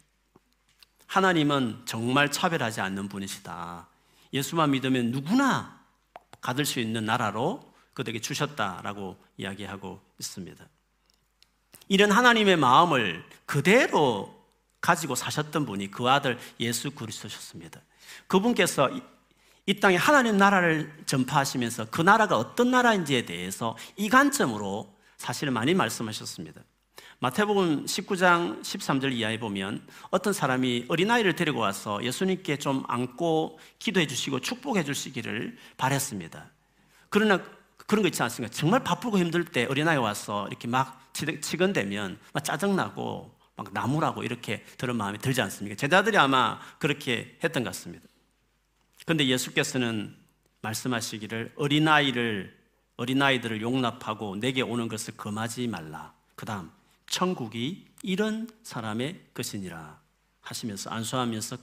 하나님은 1.06 1.82
정말 1.84 2.32
차별하지 2.32 2.80
않는 2.80 3.08
분이시다. 3.08 3.86
예수만 4.32 4.72
믿으면 4.72 5.12
누구나 5.12 5.80
가질 6.40 6.64
수 6.64 6.80
있는 6.80 7.04
나라로 7.04 7.72
그들에게 7.94 8.20
주셨다라고 8.20 9.16
이야기하고 9.36 10.02
있습니다. 10.18 10.64
이런 11.86 12.10
하나님의 12.10 12.56
마음을 12.56 13.24
그대로 13.46 14.44
가지고 14.80 15.14
사셨던 15.14 15.66
분이 15.66 15.92
그 15.92 16.10
아들 16.10 16.36
예수 16.58 16.90
그리스도셨습니다. 16.90 17.80
그분께서 18.26 18.90
이 19.66 19.78
땅에 19.78 19.96
하나님 19.96 20.36
나라를 20.36 20.92
전파하시면서 21.06 21.86
그 21.90 22.02
나라가 22.02 22.36
어떤 22.36 22.70
나라인지에 22.70 23.26
대해서 23.26 23.76
이 23.96 24.08
관점으로 24.08 24.92
사실을 25.18 25.52
많이 25.52 25.72
말씀하셨습니다. 25.74 26.60
마태복음 27.20 27.84
19장 27.84 28.60
13절 28.62 29.12
이하에 29.12 29.38
보면 29.38 29.86
어떤 30.10 30.32
사람이 30.32 30.86
어린아이를 30.88 31.36
데리고 31.36 31.60
와서 31.60 32.02
예수님께 32.02 32.56
좀 32.56 32.82
안고 32.88 33.60
기도해 33.78 34.08
주시고 34.08 34.40
축복해 34.40 34.82
주시기를 34.82 35.56
바랬습니다. 35.76 36.50
그러나 37.08 37.40
그런 37.86 38.02
거 38.02 38.08
있지 38.08 38.20
않습니까? 38.24 38.52
정말 38.52 38.82
바쁘고 38.82 39.18
힘들 39.18 39.44
때 39.44 39.66
어린아이 39.66 39.98
와서 39.98 40.48
이렇게 40.48 40.66
막 40.66 41.12
치근대면 41.12 42.18
막 42.32 42.44
짜증나고 42.44 43.30
막 43.54 43.72
나무라고 43.72 44.24
이렇게 44.24 44.64
들은 44.76 44.96
마음이 44.96 45.18
들지 45.18 45.40
않습니까? 45.42 45.76
제자들이 45.76 46.18
아마 46.18 46.58
그렇게 46.80 47.38
했던 47.44 47.62
것 47.62 47.70
같습니다. 47.70 48.08
그런데 49.04 49.26
예수께서는 49.26 50.16
말씀하시기를 50.62 51.54
어린아이를 51.56 52.62
어린아이들을 52.96 53.60
용납하고 53.62 54.36
내게 54.36 54.62
오는 54.62 54.88
것을 54.88 55.16
금하지 55.16 55.66
말라. 55.66 56.14
그 56.36 56.46
다음 56.46 56.70
천국이 57.06 57.86
이런 58.02 58.48
사람의 58.62 59.20
것이니라 59.34 60.00
하시면서 60.40 60.90
안수하면서 60.90 61.56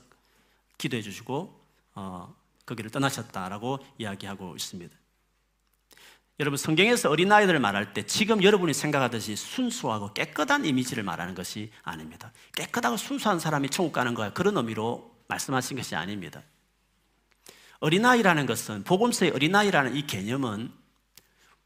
기도해 0.78 1.02
주시고 1.02 1.60
어, 1.94 2.34
거기를 2.66 2.90
떠나셨다라고 2.90 3.78
이야기하고 3.98 4.54
있습니다. 4.56 4.96
여러분 6.40 6.56
성경에서 6.56 7.10
어린아이들을 7.10 7.60
말할 7.60 7.92
때 7.92 8.06
지금 8.06 8.42
여러분이 8.42 8.72
생각하듯이 8.72 9.36
순수하고 9.36 10.14
깨끗한 10.14 10.64
이미지를 10.64 11.02
말하는 11.02 11.34
것이 11.34 11.70
아닙니다. 11.82 12.32
깨끗하고 12.54 12.96
순수한 12.96 13.38
사람이 13.38 13.68
천국 13.68 13.92
가는 13.92 14.14
거야 14.14 14.32
그런 14.32 14.56
의미로 14.56 15.14
말씀하신 15.28 15.76
것이 15.76 15.94
아닙니다. 15.94 16.42
어린아이라는 17.80 18.46
것은 18.46 18.84
복음서의 18.84 19.32
어린아이라는 19.32 19.96
이 19.96 20.06
개념은 20.06 20.72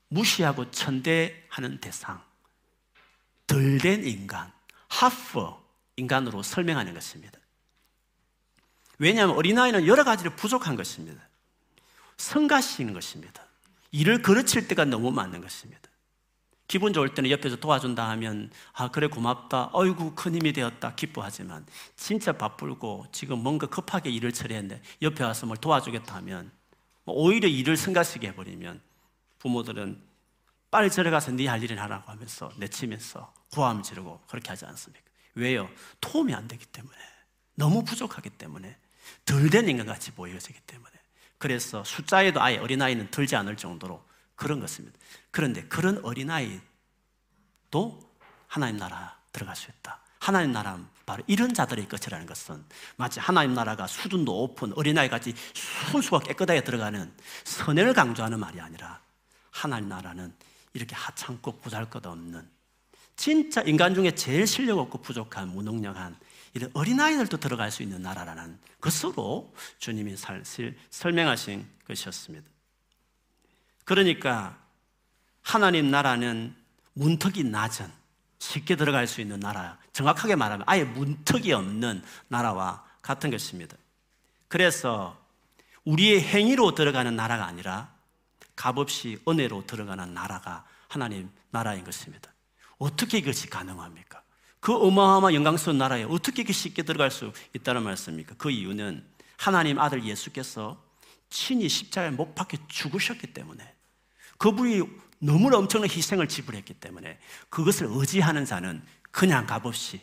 무시하고 0.09 0.71
천대하는 0.71 1.81
대상, 1.81 2.23
덜 3.47 3.79
된 3.79 4.05
인간, 4.07 4.53
하프 4.89 5.53
인간으로 5.97 6.43
설명하는 6.43 6.95
것입니다. 6.95 7.39
왜냐하면 8.99 9.37
어린아이는 9.37 9.87
여러 9.87 10.05
가지로 10.05 10.35
부족한 10.37 10.77
것입니다. 10.77 11.21
성가시는 12.17 12.95
것입니다. 12.95 13.45
일을 13.91 14.23
그르칠 14.23 14.69
때가 14.69 14.85
너무 14.85 15.11
많은 15.11 15.41
것입니다. 15.41 15.89
기분 16.67 16.93
좋을 16.93 17.15
때는 17.15 17.31
옆에서 17.31 17.57
도와준다 17.57 18.09
하면 18.11 18.51
아 18.73 18.91
그래 18.91 19.07
고맙다. 19.07 19.71
어이구 19.73 20.15
큰 20.15 20.35
힘이 20.35 20.53
되었다. 20.53 20.95
기뻐하지만 20.95 21.67
진짜 21.97 22.33
바쁘고 22.33 23.07
지금 23.13 23.43
뭔가 23.43 23.67
급하게 23.67 24.11
일을 24.11 24.33
처리했는데 24.33 24.83
옆에 25.03 25.25
와서 25.25 25.47
뭘 25.47 25.59
도와주겠다 25.59 26.15
하면 26.17 26.51
뭐 27.05 27.15
오히려 27.17 27.49
일을 27.49 27.77
성가시게 27.77 28.29
해버리면 28.29 28.81
부모들은 29.39 30.03
빨리 30.71 30.89
들어가서 30.91 31.33
네 31.33 31.47
할 31.47 31.63
일을 31.63 31.79
하라고 31.81 32.11
하면서 32.11 32.51
내치면서 32.57 33.33
고함 33.53 33.83
지르고 33.83 34.21
그렇게 34.27 34.49
하지 34.49 34.65
않습니까? 34.65 35.05
왜요? 35.35 35.69
도움이 36.01 36.35
안 36.35 36.49
되기 36.49 36.65
때문에. 36.67 36.97
너무 37.55 37.85
부족하기 37.85 38.31
때문에. 38.31 38.77
덜 39.27 39.51
된 39.51 39.69
인간 39.69 39.87
같이 39.87 40.11
보여지기 40.13 40.59
때문에. 40.67 40.91
그래서 41.39 41.85
숫자에도 41.85 42.43
아예 42.43 42.57
어린아이는 42.57 43.11
들지 43.11 43.37
않을 43.37 43.57
정도로 43.57 44.03
그런 44.35 44.61
것입니다. 44.61 44.99
그런데 45.31 45.65
그런 45.65 46.05
어린아이도 46.05 46.63
하나님 48.47 48.77
나라 48.77 49.19
들어갈 49.33 49.57
수 49.57 49.71
있다. 49.71 50.01
하나님 50.19 50.53
나라는 50.53 50.87
바로 51.05 51.23
이런 51.27 51.53
자들의 51.53 51.87
것이라는 51.89 52.27
것은 52.27 52.65
마치 52.97 53.21
하나님 53.21 53.53
나라가 53.55 53.87
수준 53.87 54.25
높은 54.25 54.73
어린아이 54.75 55.09
같이 55.09 55.35
순수가 55.91 56.21
깨끗하게 56.21 56.65
들어가는 56.65 57.13
선을 57.45 57.93
강조하는 57.93 58.41
말이 58.41 58.61
아니라 58.61 59.01
하나님 59.51 59.89
나라는 59.89 60.35
이렇게 60.73 60.95
하찮고 60.95 61.59
보잘것 61.59 62.07
없는 62.07 62.49
진짜 63.17 63.61
인간 63.63 63.95
중에 63.95 64.13
제일 64.13 64.47
실력 64.47 64.79
없고 64.79 65.03
부족한 65.03 65.49
무능력한 65.49 66.17
이런 66.55 66.71
어린아이들도 66.73 67.37
들어갈 67.37 67.71
수 67.71 67.83
있는 67.83 68.01
나라라는 68.03 68.59
것으로 68.81 69.55
주님이 69.79 70.17
사실 70.17 70.79
설명하신 70.91 71.67
것이었습니다. 71.87 72.54
그러니까 73.85 74.59
하나님 75.43 75.91
나라는 75.91 76.55
문턱이 76.95 77.45
낮은 77.45 77.91
쉽게 78.39 78.77
들어갈 78.77 79.07
수 79.07 79.21
있는 79.21 79.41
나라, 79.41 79.79
정확하게 79.93 80.37
말하면 80.37 80.65
아예 80.67 80.85
문턱이 80.85 81.53
없는 81.53 82.03
나라와 82.29 82.85
같은 83.03 83.31
것입니다. 83.31 83.77
그래서 84.49 85.19
우리의 85.85 86.21
행위로 86.21 86.75
들어가는 86.75 87.15
나라가 87.15 87.47
아니라 87.47 87.93
값없이 88.57 89.19
은혜로 89.27 89.67
들어가는 89.67 90.15
나라가 90.15 90.65
하나님 90.89 91.31
나라인 91.51 91.85
것입니다. 91.85 92.33
어떻게 92.79 93.19
이것이 93.19 93.49
가능합니까? 93.49 94.23
그 94.61 94.75
어마어마한 94.75 95.35
영광스러운 95.35 95.79
나라에 95.79 96.05
어떻게 96.05 96.43
이렇게 96.43 96.53
쉽게 96.53 96.83
들어갈 96.83 97.11
수 97.11 97.33
있다는 97.55 97.83
말씀입니까? 97.83 98.35
그 98.39 98.51
이유는 98.51 99.05
하나님 99.37 99.79
아들 99.79 100.05
예수께서 100.05 100.83
친히 101.29 101.69
십자가에 101.69 102.11
못 102.11 102.35
박혀 102.35 102.57
죽으셨기 102.69 103.35
때문에 103.35 103.74
그분이 104.39 104.83
너무나 105.19 105.57
엄청난 105.57 105.89
희생을 105.89 106.29
지불했기 106.29 106.75
때문에 106.75 107.19
그것을 107.49 107.87
의지하는 107.91 108.45
자는 108.45 108.83
그냥 109.11 109.47
값없이 109.47 110.01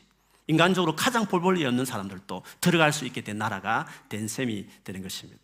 인간적으로 0.47 0.95
가장 0.95 1.25
볼볼이 1.25 1.65
없는 1.65 1.85
사람들도 1.85 2.43
들어갈 2.59 2.91
수 2.91 3.05
있게 3.05 3.21
된 3.21 3.37
나라가 3.37 3.87
된 4.09 4.27
셈이 4.27 4.67
되는 4.83 5.01
것입니다. 5.01 5.39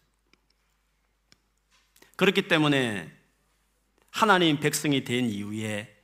그렇기 2.15 2.47
때문에 2.47 3.12
하나님 4.10 4.60
백성이 4.60 5.04
된 5.04 5.30
이후에 5.30 5.95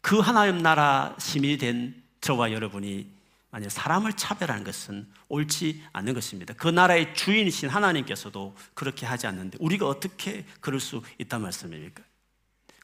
그 0.00 0.18
하나님 0.18 0.62
나라 0.62 1.14
시민이 1.18 1.58
된 1.58 2.02
저와 2.20 2.52
여러분이 2.52 3.17
만약 3.50 3.70
사람을 3.70 4.12
차별하는 4.12 4.64
것은 4.64 5.08
옳지 5.28 5.82
않는 5.92 6.14
것입니다. 6.14 6.54
그 6.54 6.68
나라의 6.68 7.14
주인이신 7.14 7.68
하나님께서도 7.68 8.54
그렇게 8.74 9.06
하지 9.06 9.26
않는데 9.26 9.56
우리가 9.60 9.86
어떻게 9.86 10.44
그럴 10.60 10.80
수 10.80 11.02
있단 11.18 11.40
말씀입니까? 11.40 12.02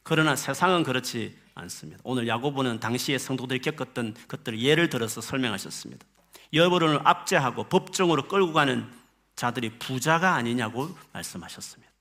그러나 0.03 0.35
세상은 0.35 0.83
그렇지 0.83 1.37
않습니다. 1.55 2.01
오늘 2.03 2.27
야고보는 2.27 2.79
당시의 2.79 3.19
성도들이 3.19 3.59
겪었던 3.59 4.15
것들을 4.27 4.59
예를 4.59 4.89
들어서 4.89 5.21
설명하셨습니다. 5.21 6.05
여러분을 6.53 6.99
압제하고 7.03 7.65
법정으로 7.65 8.27
끌고 8.27 8.53
가는 8.53 8.91
자들이 9.35 9.77
부자가 9.77 10.33
아니냐고 10.35 10.95
말씀하셨습니다. 11.13 11.91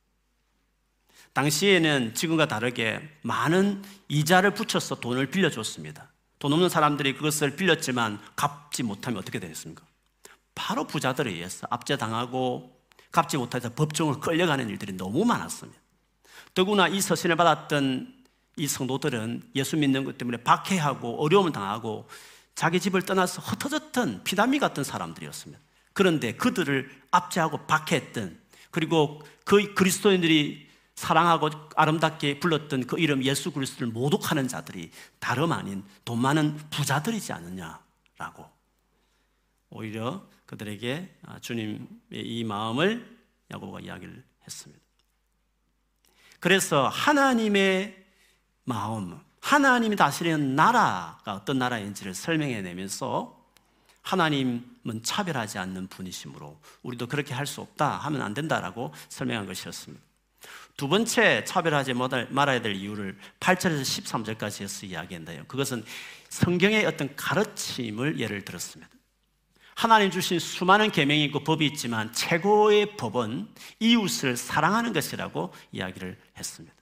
당시에는 1.32 2.14
지금과 2.14 2.46
다르게 2.46 3.00
많은 3.22 3.82
이자를 4.08 4.54
붙여서 4.54 5.00
돈을 5.00 5.30
빌려줬습니다. 5.30 6.13
돈 6.44 6.52
없는 6.52 6.68
사람들이 6.68 7.14
그것을 7.14 7.56
빌렸지만 7.56 8.20
갚지 8.36 8.82
못하면 8.82 9.18
어떻게 9.18 9.38
되겠습니까? 9.38 9.82
바로 10.54 10.86
부자들에 10.86 11.30
의해서 11.30 11.66
압제당하고 11.70 12.70
갚지 13.10 13.38
못해서 13.38 13.70
법정을 13.72 14.20
끌려가는 14.20 14.68
일들이 14.68 14.92
너무 14.92 15.24
많았습니다. 15.24 15.80
더구나 16.52 16.86
이 16.86 17.00
서신을 17.00 17.36
받았던 17.36 18.24
이 18.58 18.66
성도들은 18.66 19.52
예수 19.54 19.78
믿는 19.78 20.04
것 20.04 20.18
때문에 20.18 20.36
박해하고 20.44 21.24
어려움을 21.24 21.50
당하고 21.50 22.10
자기 22.54 22.78
집을 22.78 23.00
떠나서 23.00 23.40
흩어졌던 23.40 24.24
피담미 24.24 24.58
같은 24.58 24.84
사람들이었습니다. 24.84 25.62
그런데 25.94 26.34
그들을 26.34 26.90
압제하고 27.10 27.64
박해했던 27.66 28.38
그리고 28.70 29.22
그 29.46 29.72
그리스도인들이 29.72 30.63
사랑하고 30.94 31.50
아름답게 31.76 32.40
불렀던 32.40 32.86
그 32.86 32.98
이름 32.98 33.22
예수 33.24 33.50
그리스도를 33.50 33.92
모독하는 33.92 34.48
자들이 34.48 34.90
다름 35.18 35.52
아닌 35.52 35.84
돈 36.04 36.20
많은 36.20 36.56
부자들이지 36.70 37.32
않느냐라고 37.32 38.48
오히려 39.70 40.24
그들에게 40.46 41.16
아, 41.26 41.38
주님의 41.40 41.86
이 42.12 42.44
마음을 42.44 43.18
야고보가 43.50 43.80
이야기를 43.80 44.22
했습니다. 44.44 44.82
그래서 46.38 46.88
하나님의 46.88 48.04
마음, 48.64 49.18
하나님이 49.40 49.96
다스리는 49.96 50.54
나라가 50.54 51.34
어떤 51.34 51.58
나라인지를 51.58 52.14
설명해 52.14 52.62
내면서 52.62 53.42
하나님은 54.02 55.02
차별하지 55.02 55.58
않는 55.58 55.88
분이시므로 55.88 56.60
우리도 56.82 57.08
그렇게 57.08 57.34
할 57.34 57.46
수 57.46 57.62
없다 57.62 57.98
하면 57.98 58.22
안 58.22 58.34
된다라고 58.34 58.92
설명한 59.08 59.46
것이었습니다. 59.46 60.04
두 60.76 60.88
번째 60.88 61.44
차별하지 61.44 61.94
말아야 62.30 62.60
될 62.60 62.74
이유를 62.74 63.16
8절에서 63.38 63.82
13절까지 63.82 64.62
해서 64.62 64.86
이야기한다요. 64.86 65.44
그것은 65.46 65.84
성경의 66.30 66.84
어떤 66.86 67.14
가르침을 67.14 68.18
예를 68.18 68.44
들었습니다. 68.44 68.90
하나님 69.76 70.10
주신 70.10 70.38
수많은 70.38 70.90
계명이 70.90 71.24
있고 71.26 71.44
법이 71.44 71.66
있지만 71.66 72.12
최고의 72.12 72.96
법은 72.96 73.48
이웃을 73.80 74.36
사랑하는 74.36 74.92
것이라고 74.92 75.52
이야기를 75.72 76.16
했습니다. 76.36 76.74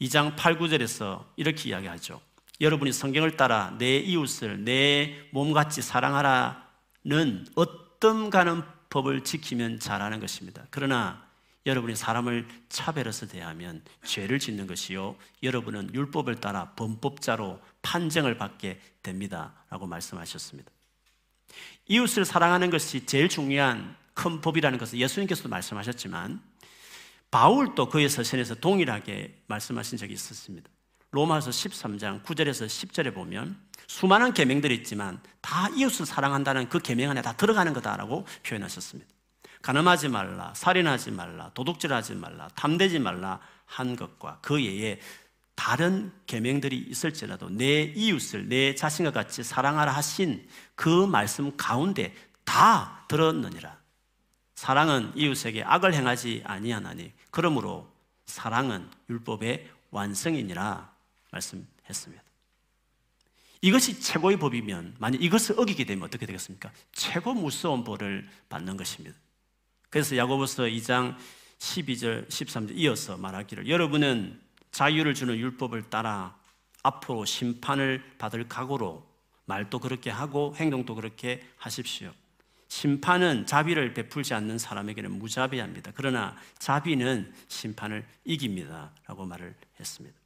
2장 0.00 0.36
8, 0.36 0.58
9절에서 0.58 1.24
이렇게 1.36 1.70
이야기하죠. 1.70 2.20
여러분이 2.60 2.92
성경을 2.92 3.36
따라 3.36 3.74
내 3.78 3.98
이웃을 3.98 4.64
내 4.64 5.28
몸같이 5.32 5.82
사랑하라는 5.82 7.46
어떤 7.54 8.30
가는 8.30 8.62
법을 8.90 9.24
지키면 9.24 9.78
잘하는 9.78 10.20
것입니다. 10.20 10.66
그러나 10.70 11.25
여러분이 11.66 11.96
사람을 11.96 12.46
차별해서 12.68 13.26
대하면 13.26 13.82
죄를 14.04 14.38
짓는 14.38 14.66
것이요. 14.68 15.16
여러분은 15.42 15.92
율법을 15.92 16.36
따라 16.36 16.72
범법자로 16.76 17.60
판정을 17.82 18.38
받게 18.38 18.80
됩니다. 19.02 19.52
라고 19.68 19.86
말씀하셨습니다. 19.86 20.70
이웃을 21.88 22.24
사랑하는 22.24 22.70
것이 22.70 23.04
제일 23.04 23.28
중요한 23.28 23.96
큰 24.14 24.40
법이라는 24.40 24.78
것을 24.78 24.98
예수님께서도 25.00 25.48
말씀하셨지만 25.48 26.40
바울도 27.30 27.88
그의 27.88 28.08
서신에서 28.08 28.56
동일하게 28.56 29.42
말씀하신 29.48 29.98
적이 29.98 30.14
있었습니다. 30.14 30.70
로마서 31.10 31.50
13장 31.50 32.22
9절에서 32.22 32.66
10절에 32.66 33.12
보면 33.12 33.58
수많은 33.88 34.32
계명들이 34.34 34.74
있지만 34.76 35.20
다 35.40 35.68
이웃을 35.70 36.06
사랑한다는 36.06 36.68
그 36.68 36.78
계명 36.78 37.10
안에 37.10 37.22
다 37.22 37.32
들어가는 37.32 37.72
거다라고 37.72 38.26
표현하셨습니다. 38.44 39.15
가늠하지 39.66 40.10
말라, 40.10 40.54
살인하지 40.54 41.10
말라, 41.10 41.50
도둑질하지 41.52 42.14
말라, 42.14 42.46
탐되지 42.54 43.00
말라 43.00 43.40
한 43.64 43.96
것과 43.96 44.38
그 44.40 44.54
외에 44.54 45.00
다른 45.56 46.12
계명들이 46.28 46.76
있을지라도 46.88 47.50
내 47.50 47.82
이웃을 47.82 48.48
내 48.48 48.76
자신과 48.76 49.10
같이 49.10 49.42
사랑하라 49.42 49.90
하신 49.90 50.46
그 50.76 51.06
말씀 51.06 51.56
가운데 51.56 52.14
다 52.44 53.04
들었느니라. 53.08 53.76
사랑은 54.54 55.10
이웃에게 55.16 55.64
악을 55.64 55.94
행하지 55.94 56.44
아니하나니 56.44 57.12
그러므로 57.32 57.92
사랑은 58.26 58.88
율법의 59.10 59.68
완성이니라 59.90 60.94
말씀했습니다. 61.32 62.22
이것이 63.62 64.00
최고의 64.00 64.38
법이면 64.38 64.94
만약 65.00 65.20
이것을 65.20 65.58
어기게 65.58 65.86
되면 65.86 66.04
어떻게 66.04 66.24
되겠습니까? 66.24 66.70
최고 66.92 67.34
무서운 67.34 67.82
벌을 67.82 68.28
받는 68.48 68.76
것입니다. 68.76 69.18
그래서 69.90 70.16
야고보서 70.16 70.64
2장 70.64 71.16
12절 71.58 72.28
13절 72.28 72.76
이어서 72.76 73.16
말하기를 73.16 73.68
여러분은 73.68 74.40
자유를 74.70 75.14
주는 75.14 75.36
율법을 75.36 75.88
따라 75.90 76.36
앞으로 76.82 77.24
심판을 77.24 78.02
받을 78.18 78.48
각오로 78.48 79.06
말도 79.46 79.78
그렇게 79.78 80.10
하고 80.10 80.54
행동도 80.56 80.94
그렇게 80.94 81.42
하십시오. 81.56 82.12
심판은 82.68 83.46
자비를 83.46 83.94
베풀지 83.94 84.34
않는 84.34 84.58
사람에게는 84.58 85.12
무자비합니다. 85.12 85.92
그러나 85.94 86.36
자비는 86.58 87.32
심판을 87.48 88.04
이깁니다. 88.24 88.92
라고 89.06 89.24
말을 89.24 89.54
했습니다. 89.78 90.16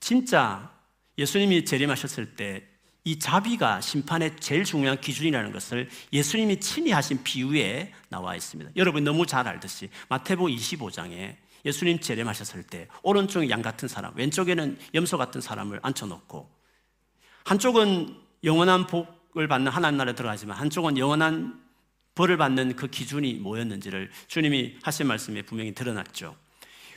진짜 0.00 0.72
예수님이 1.18 1.64
재림하셨을 1.64 2.34
때 2.36 2.66
이 3.04 3.18
자비가 3.18 3.80
심판의 3.80 4.36
제일 4.38 4.64
중요한 4.64 5.00
기준이라는 5.00 5.52
것을 5.52 5.88
예수님이 6.12 6.60
친히 6.60 6.92
하신 6.92 7.22
비유에 7.24 7.92
나와 8.08 8.36
있습니다. 8.36 8.72
여러분 8.76 9.02
너무 9.02 9.26
잘 9.26 9.48
알듯이 9.48 9.90
마태복음 10.08 10.54
25장에 10.54 11.36
예수님 11.64 12.00
재림하셨을 12.00 12.64
때 12.64 12.88
오른쪽에 13.02 13.48
양 13.50 13.62
같은 13.62 13.88
사람, 13.88 14.16
왼쪽에는 14.16 14.78
염소 14.94 15.18
같은 15.18 15.40
사람을 15.40 15.80
앉혀놓고 15.82 16.50
한쪽은 17.44 18.16
영원한 18.44 18.86
복을 18.86 19.48
받는 19.48 19.70
하나님 19.70 19.98
나라에 19.98 20.14
들어가지만 20.14 20.56
한쪽은 20.56 20.98
영원한 20.98 21.60
벌을 22.14 22.36
받는 22.36 22.76
그 22.76 22.88
기준이 22.88 23.34
뭐였는지를 23.34 24.10
주님이 24.28 24.76
하신 24.82 25.06
말씀에 25.06 25.42
분명히 25.42 25.74
드러났죠. 25.74 26.36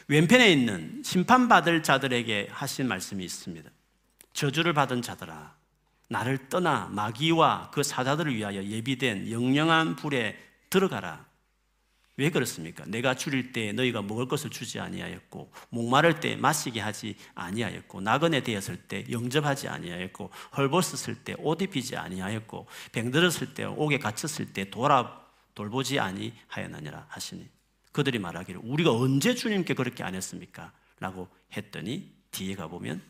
왼편에 0.08 0.52
있는 0.52 1.02
심판받을 1.04 1.82
자들에게 1.82 2.50
하신 2.52 2.88
말씀이 2.88 3.24
있습니다. 3.24 3.70
저주를 4.34 4.74
받은 4.74 5.02
자들아, 5.02 5.56
나를 6.08 6.50
떠나 6.50 6.88
마귀와 6.91 7.72
그 7.74 7.84
사자들을 7.84 8.36
위하여 8.36 8.63
예비된 8.63 9.32
영영한 9.32 9.96
불에 9.96 10.38
들어가라. 10.70 11.26
왜 12.18 12.30
그렇습니까? 12.30 12.86
내가 12.86 13.13
줄일 13.13 13.52
때 13.52 13.74
너희가 13.74 14.02
먹을 14.02 14.28
것을 14.28 14.50
주지 14.50 14.80
아니하였고 14.80 15.52
목마를 15.70 16.22
때 16.22 16.38
마시게 16.38 16.80
하지 16.80 17.18
아니하였고 17.34 18.00
나그네 18.00 18.41
되었을 18.41 18.78
때 18.88 19.06
영접하지 19.12 19.68
아니하였고 19.68 20.30
헐벗었을 20.56 21.15
때 21.24 21.36
옷 21.39 21.62
입히지 21.62 21.98
아니하였고 21.98 22.68
병들었을 22.94 23.54
때 23.54 23.65
옥에 23.65 24.00
갇혔을 24.00 24.54
때 24.54 24.70
돌아 24.70 25.26
돌보지 25.56 26.00
아니하였느니라 26.00 27.08
하시니 27.10 27.50
그들이 27.91 28.20
말하기를 28.20 28.62
우리가 28.63 28.94
언제 28.94 29.36
주님께 29.36 29.74
그렇게 29.74 30.04
안 30.04 30.15
했습니까? 30.15 30.72
라고 31.00 31.28
했더니 31.56 32.13
뒤에 32.32 32.56
가보면 32.56 33.02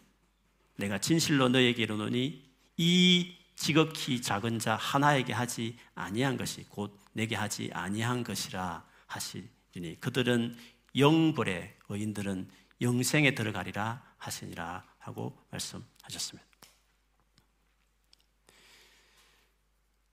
내가 0.78 0.98
진실로 0.98 1.48
너에게 1.50 1.84
이르노니 1.84 2.44
이 2.78 3.36
지극히 3.56 4.22
작은 4.22 4.60
자 4.60 4.76
하나에게 4.76 5.34
하지 5.34 5.78
아니한 5.96 6.38
것이 6.38 6.66
곧 6.70 6.98
내게 7.14 7.36
하지 7.36 7.70
아니한 7.74 8.24
것이라 8.24 8.86
하시니 9.08 10.00
그들은 10.00 10.58
영벌의 10.98 11.76
의인들은 11.90 12.50
영생에 12.82 13.36
들어가리라 13.36 14.04
하시니라 14.18 14.84
하고 15.00 15.38
말씀하셨습니다. 15.52 16.46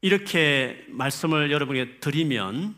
이렇게 0.01 0.85
말씀을 0.89 1.51
여러분에게 1.53 2.01
드리면 2.01 2.77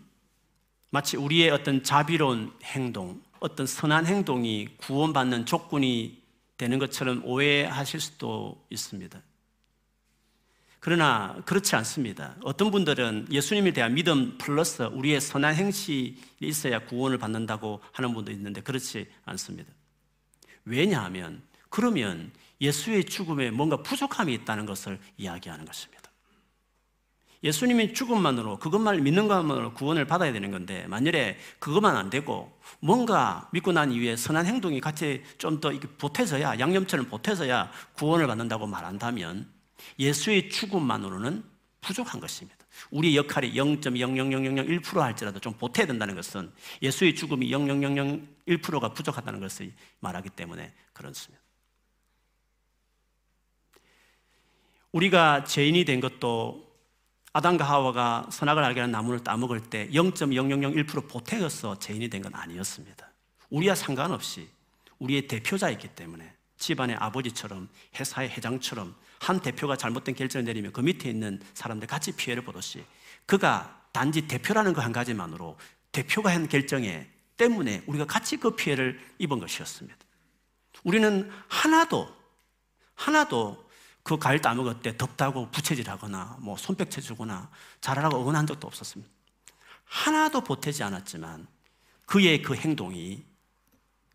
마치 0.91 1.17
우리의 1.17 1.51
어떤 1.51 1.83
자비로운 1.83 2.53
행동, 2.63 3.23
어떤 3.41 3.67
선한 3.67 4.07
행동이 4.07 4.69
구원받는 4.77 5.47
조건이 5.47 6.23
되는 6.57 6.79
것처럼 6.79 7.25
오해하실 7.25 8.01
수도 8.01 8.65
있습니다. 8.71 9.21
그러나 10.85 11.35
그렇지 11.47 11.75
않습니다. 11.77 12.37
어떤 12.43 12.71
분들은 12.71 13.29
예수님에 13.31 13.73
대한 13.73 13.95
믿음 13.95 14.37
플러스 14.37 14.83
우리의 14.83 15.19
선한 15.19 15.55
행실이 15.55 16.19
있어야 16.43 16.79
구원을 16.81 17.17
받는다고 17.17 17.81
하는 17.91 18.13
분도 18.13 18.31
있는데 18.33 18.61
그렇지 18.61 19.07
않습니다. 19.25 19.73
왜냐하면 20.67 21.41
그러면 21.71 22.33
예수의 22.61 23.05
죽음에 23.05 23.51
뭔가 23.51 23.79
부족함이 23.79 24.35
있다는 24.35 24.67
것을 24.67 24.99
이야기하는 25.17 25.65
것입니다. 25.65 26.03
예수님의 27.43 27.95
죽음만으로 27.95 28.59
그것만 28.59 29.03
믿는 29.03 29.27
것만으로 29.27 29.73
구원을 29.73 30.07
받아야 30.07 30.35
되는 30.35 30.51
건데 30.51 30.87
만일에 30.89 31.39
그것만 31.61 31.97
안 31.97 32.11
되고 32.11 32.61
뭔가 32.81 33.49
믿고 33.55 33.73
난 33.73 33.91
이후에 33.91 34.17
선한 34.17 34.45
행동이 34.45 34.83
같이 34.83 35.23
좀 35.39 35.63
더 35.63 35.73
보태져야 35.97 36.59
양념처럼 36.59 37.07
보태져야 37.07 37.71
구원을 37.95 38.27
받는다고 38.27 38.67
말한다면 38.67 39.55
예수의 39.99 40.49
죽음만으로는 40.51 41.45
부족한 41.81 42.21
것입니다. 42.21 42.65
우리 42.91 43.17
역할이 43.17 43.53
0.00001% 43.55 44.99
할지라도 44.99 45.39
좀 45.39 45.53
보태야 45.53 45.87
된다는 45.87 46.15
것은 46.15 46.51
예수의 46.83 47.15
죽음이 47.15 47.51
0.001%가 47.51 48.93
부족하다는 48.93 49.41
것을 49.41 49.73
말하기 50.01 50.31
때문에 50.31 50.73
그렇습니다. 50.93 51.43
우리가 54.93 55.45
죄인이 55.45 55.85
된 55.85 56.01
것도 56.01 56.73
아담과 57.33 57.65
하와가 57.65 58.29
선악을 58.31 58.63
알게 58.63 58.81
하는 58.81 58.93
나무를 58.93 59.25
따먹을 59.25 59.61
때 59.61 59.89
0.0001% 59.89 61.09
보태어서 61.09 61.79
죄인이 61.81 62.09
된 62.09 62.23
건 62.23 62.35
아니었습니다. 62.35 63.11
우리와 63.51 63.75
상관없이 63.75 64.49
우리의 65.01 65.27
대표자였기 65.27 65.89
때문에 65.89 66.33
집안의 66.59 66.97
아버지처럼 66.97 67.69
회사의 67.99 68.31
회장처럼 68.31 68.95
한 69.25 69.41
대표가 69.41 69.77
잘못된 69.77 70.15
결정을 70.15 70.45
내리면 70.45 70.73
그 70.73 70.83
밑에 70.83 71.09
있는 71.09 71.41
사람들 71.55 71.89
같이 71.89 72.13
피해를 72.13 72.45
보듯이 72.45 72.85
그가 73.25 73.83
단지 73.91 74.29
대표라는 74.29 74.75
그한 74.75 74.93
가지만으로 74.93 75.57
대표가 75.93 76.31
한 76.31 76.47
결정에 76.47 77.09
때문에 77.39 77.83
우리가 77.87 78.05
같이 78.05 78.37
그 78.37 78.55
피해를 78.55 79.01
입은 79.19 79.41
것이었습니다. 79.41 79.97
우리는 80.83 81.31
하나도 81.49 82.15
하나도 82.95 83.65
그 84.03 84.19
과일 84.19 84.41
따먹을 84.43 84.81
때 84.83 84.95
덥다고 84.97 85.51
부채질하거나 85.51 86.37
뭐 86.41 86.59
손뼉 86.59 86.91
쳐 86.91 87.01
주거나 87.01 87.51
잘하라고 87.81 88.21
응원한 88.21 88.47
적도 88.47 88.67
없었습니다. 88.67 89.11
하나도 89.85 90.43
보태지 90.43 90.83
않았지만 90.83 91.47
그의 92.05 92.43
그 92.43 92.55
행동이 92.55 93.25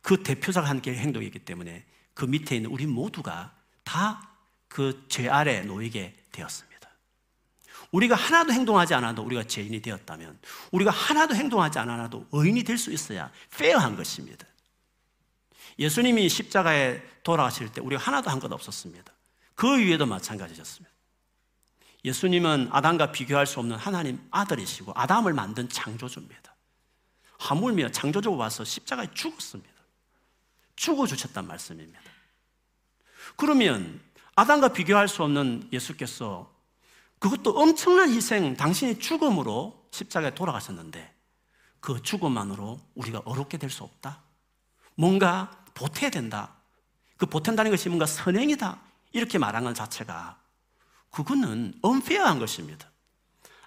그 0.03 0.21
대표자가 0.21 0.69
한 0.69 0.81
행동이기 0.85 1.39
때문에 1.39 1.85
그 2.13 2.25
밑에 2.25 2.55
있는 2.57 2.69
우리 2.69 2.85
모두가 2.85 3.55
다 3.83 4.28
그 4.69 5.07
죄 5.09 5.27
아래 5.27 5.61
놓이게 5.61 6.15
되었습니다. 6.31 6.69
우리가 7.91 8.15
하나도 8.15 8.53
행동하지 8.53 8.93
않아도 8.93 9.23
우리가 9.23 9.43
죄인이 9.43 9.81
되었다면 9.81 10.39
우리가 10.71 10.91
하나도 10.91 11.35
행동하지 11.35 11.79
않아도 11.79 12.27
의인이 12.31 12.63
될 12.63 12.77
수 12.77 12.91
있어야 12.91 13.31
페어한 13.57 13.95
것입니다. 13.95 14.45
예수님이 15.79 16.29
십자가에 16.29 17.01
돌아가실 17.23 17.71
때 17.71 17.81
우리가 17.81 18.01
하나도 18.01 18.29
한 18.29 18.39
것 18.39 18.51
없었습니다. 18.51 19.11
그 19.55 19.79
위에도 19.79 20.05
마찬가지였습니다. 20.05 20.93
예수님은 22.05 22.69
아담과 22.71 23.11
비교할 23.11 23.45
수 23.45 23.59
없는 23.59 23.75
하나님 23.75 24.25
아들이시고 24.31 24.93
아담을 24.95 25.33
만든 25.33 25.67
창조주입니다. 25.67 26.55
하물며 27.39 27.89
창조주가 27.91 28.37
와서 28.37 28.63
십자가에 28.63 29.07
죽었습니다. 29.13 29.73
죽어 30.75 31.07
주셨단 31.07 31.47
말씀입니다. 31.47 31.99
그러면 33.35 33.99
아담과 34.39 34.69
비교할 34.69 35.09
수 35.09 35.21
없는 35.23 35.67
예수께서 35.73 36.49
그것도 37.19 37.51
엄청난 37.59 38.09
희생, 38.09 38.55
당신의 38.55 38.99
죽음으로 38.99 39.89
십자가에 39.91 40.33
돌아가셨는데 40.33 41.13
그 41.81 42.01
죽음만으로 42.01 42.79
우리가 42.95 43.21
어렵게 43.25 43.57
될 43.57 43.69
수 43.69 43.83
없다. 43.83 44.21
뭔가 44.95 45.51
보태야 45.73 46.09
된다. 46.09 46.55
그 47.17 47.25
보탠다는 47.25 47.69
것이 47.69 47.89
뭔가 47.89 48.05
선행이다. 48.05 48.79
이렇게 49.11 49.37
말한 49.37 49.65
것 49.65 49.75
자체가 49.75 50.39
그거는 51.11 51.73
은페어한 51.83 52.39
것입니다. 52.39 52.89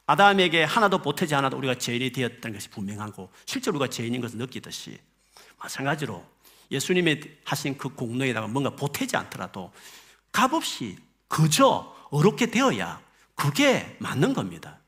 아담에게 0.07 0.65
하나도 0.65 1.03
보태지 1.03 1.35
않아도 1.35 1.59
우리가 1.59 1.75
죄인이 1.75 2.13
되었다는 2.13 2.55
것이 2.55 2.71
분명하고 2.71 3.31
실제로 3.45 3.77
우리가 3.77 3.91
죄인인 3.91 4.23
것을 4.23 4.39
느끼듯이 4.39 4.99
마찬가지로 5.59 6.25
예수님이 6.71 7.21
하신 7.45 7.77
그 7.77 7.91
공로에다가 7.91 8.47
뭔가 8.47 8.71
보태지 8.71 9.19
않더라도 9.19 9.71
값없이 10.33 10.97
그저 11.29 11.95
어렵게 12.11 12.47
되어야 12.47 13.01
그게 13.35 13.97
맞는 14.01 14.35
겁니다. 14.35 14.79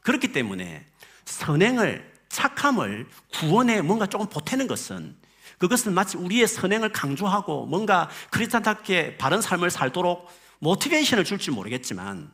그렇기 0.00 0.32
때문에 0.32 0.84
선행을 1.24 2.12
착함을 2.28 3.06
구원에 3.34 3.82
뭔가 3.82 4.06
조금 4.06 4.26
보태는 4.26 4.66
것은 4.66 5.16
그것은 5.58 5.94
마치 5.94 6.16
우리의 6.16 6.48
선행을 6.48 6.92
강조하고 6.92 7.66
뭔가 7.66 8.08
크리스찬답게 8.30 9.18
바른 9.18 9.40
삶을 9.40 9.70
살도록 9.70 10.28
모티베이션을 10.58 11.24
줄지 11.24 11.50
모르겠지만 11.50 12.30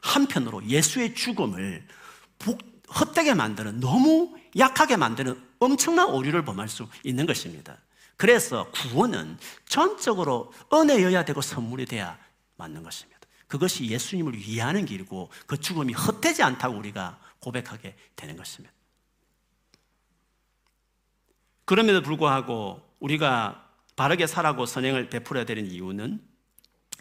한편으로 0.00 0.64
예수의 0.66 1.14
죽음을 1.14 1.86
헛되게 2.94 3.34
만드는 3.34 3.80
너무 3.80 4.36
약하게 4.56 4.96
만드는 4.96 5.40
엄청난 5.58 6.08
오류를 6.08 6.44
범할 6.44 6.68
수 6.68 6.86
있는 7.02 7.26
것입니다. 7.26 7.76
그래서 8.18 8.68
구원은 8.72 9.38
전적으로 9.66 10.52
은혜여야 10.72 11.24
되고 11.24 11.40
선물이 11.40 11.86
돼야 11.86 12.18
맞는 12.56 12.82
것입니다. 12.82 13.20
그것이 13.46 13.86
예수님을 13.86 14.36
위하는 14.36 14.84
길이고 14.84 15.30
그 15.46 15.58
죽음이 15.58 15.94
헛되지 15.94 16.42
않다고 16.42 16.76
우리가 16.76 17.18
고백하게 17.38 17.96
되는 18.16 18.36
것입니다. 18.36 18.74
그럼에도 21.64 22.02
불구하고 22.02 22.82
우리가 22.98 23.64
바르게 23.94 24.26
살아고 24.26 24.66
선행을 24.66 25.10
베풀어야 25.10 25.44
되는 25.44 25.64
이유는 25.66 26.20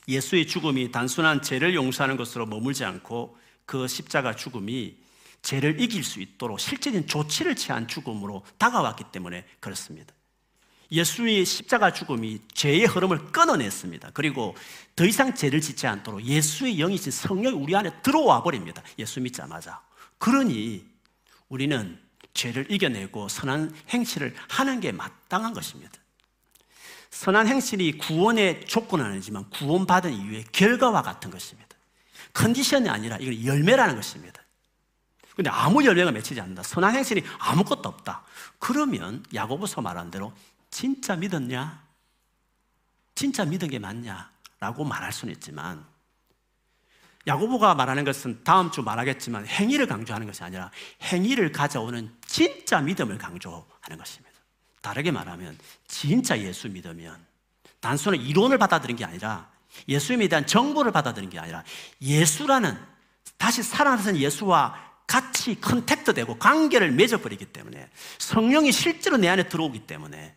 예수의 0.07 0.45
죽음이 0.45 0.91
단순한 0.91 1.41
죄를 1.41 1.73
용서하는 1.73 2.15
것으로 2.15 2.45
머물지 2.45 2.85
않고 2.85 3.37
그 3.65 3.87
십자가 3.87 4.35
죽음이 4.35 4.97
죄를 5.41 5.81
이길 5.81 6.03
수 6.03 6.21
있도록 6.21 6.59
실제적인 6.59 7.07
조치를 7.07 7.55
취한 7.55 7.87
죽음으로 7.87 8.45
다가왔기 8.59 9.05
때문에 9.11 9.45
그렇습니다. 9.59 10.13
예수의 10.91 11.45
십자가 11.45 11.91
죽음이 11.91 12.39
죄의 12.53 12.85
흐름을 12.85 13.31
끊어냈습니다. 13.31 14.11
그리고 14.13 14.55
더 14.95 15.05
이상 15.05 15.35
죄를 15.35 15.61
짓지 15.61 15.87
않도록 15.87 16.23
예수의 16.23 16.77
영이신 16.77 17.11
성령이 17.11 17.55
우리 17.55 17.75
안에 17.75 18.01
들어와 18.01 18.41
버립니다. 18.43 18.81
예수 18.97 19.19
믿자마자. 19.19 19.81
그러니 20.17 20.85
우리는 21.49 21.99
죄를 22.33 22.71
이겨내고 22.71 23.27
선한 23.27 23.75
행실을 23.89 24.35
하는 24.47 24.79
게 24.79 24.91
마땅한 24.91 25.53
것입니다. 25.53 25.93
선한 27.09 27.47
행실이 27.47 27.97
구원의 27.97 28.65
조건은 28.65 29.05
아니지만 29.05 29.49
구원받은 29.49 30.13
이후의 30.13 30.45
결과와 30.51 31.01
같은 31.01 31.31
것입니다. 31.31 31.75
컨디션이 32.33 32.89
아니라 32.89 33.17
이건 33.17 33.43
열매라는 33.43 33.95
것입니다. 33.95 34.41
근데 35.35 35.49
아무 35.49 35.85
열매가 35.85 36.11
맺히지 36.11 36.39
않는다. 36.41 36.63
선한 36.63 36.95
행실이 36.95 37.23
아무것도 37.39 37.87
없다. 37.87 38.23
그러면 38.59 39.23
야고보서 39.33 39.81
말한 39.81 40.11
대로 40.11 40.33
진짜 40.69 41.15
믿었냐? 41.15 41.85
진짜 43.15 43.45
믿은 43.45 43.69
게 43.69 43.79
맞냐? 43.79 44.31
라고 44.59 44.83
말할 44.83 45.11
수는 45.11 45.33
있지만 45.35 45.85
야고보가 47.27 47.75
말하는 47.75 48.05
것은 48.05 48.43
다음 48.43 48.71
주 48.71 48.81
말하겠지만 48.81 49.45
행위를 49.45 49.85
강조하는 49.85 50.27
것이 50.27 50.43
아니라 50.43 50.71
행위를 51.01 51.51
가져오는 51.51 52.09
진짜 52.25 52.79
믿음을 52.79 53.17
강조하는 53.17 53.97
것입니다. 53.97 54.37
다르게 54.81 55.11
말하면 55.11 55.57
진짜 55.87 56.39
예수 56.39 56.69
믿으면 56.69 57.17
단순한 57.81 58.21
이론을 58.21 58.57
받아들인 58.57 58.95
게 58.95 59.03
아니라 59.03 59.49
예수님에 59.89 60.29
대한 60.29 60.47
정보를 60.47 60.91
받아들인 60.91 61.29
게 61.29 61.37
아니라 61.37 61.63
예수라는 62.01 62.79
다시 63.37 63.61
살아나신 63.61 64.15
예수와 64.15 64.87
같이 65.05 65.59
contact 65.59 66.13
되고 66.13 66.37
관계를 66.37 66.91
맺어버리기 66.91 67.47
때문에 67.47 67.89
성령이 68.19 68.71
실제로 68.71 69.17
내 69.17 69.27
안에 69.27 69.49
들어오기 69.49 69.79
때문에 69.85 70.36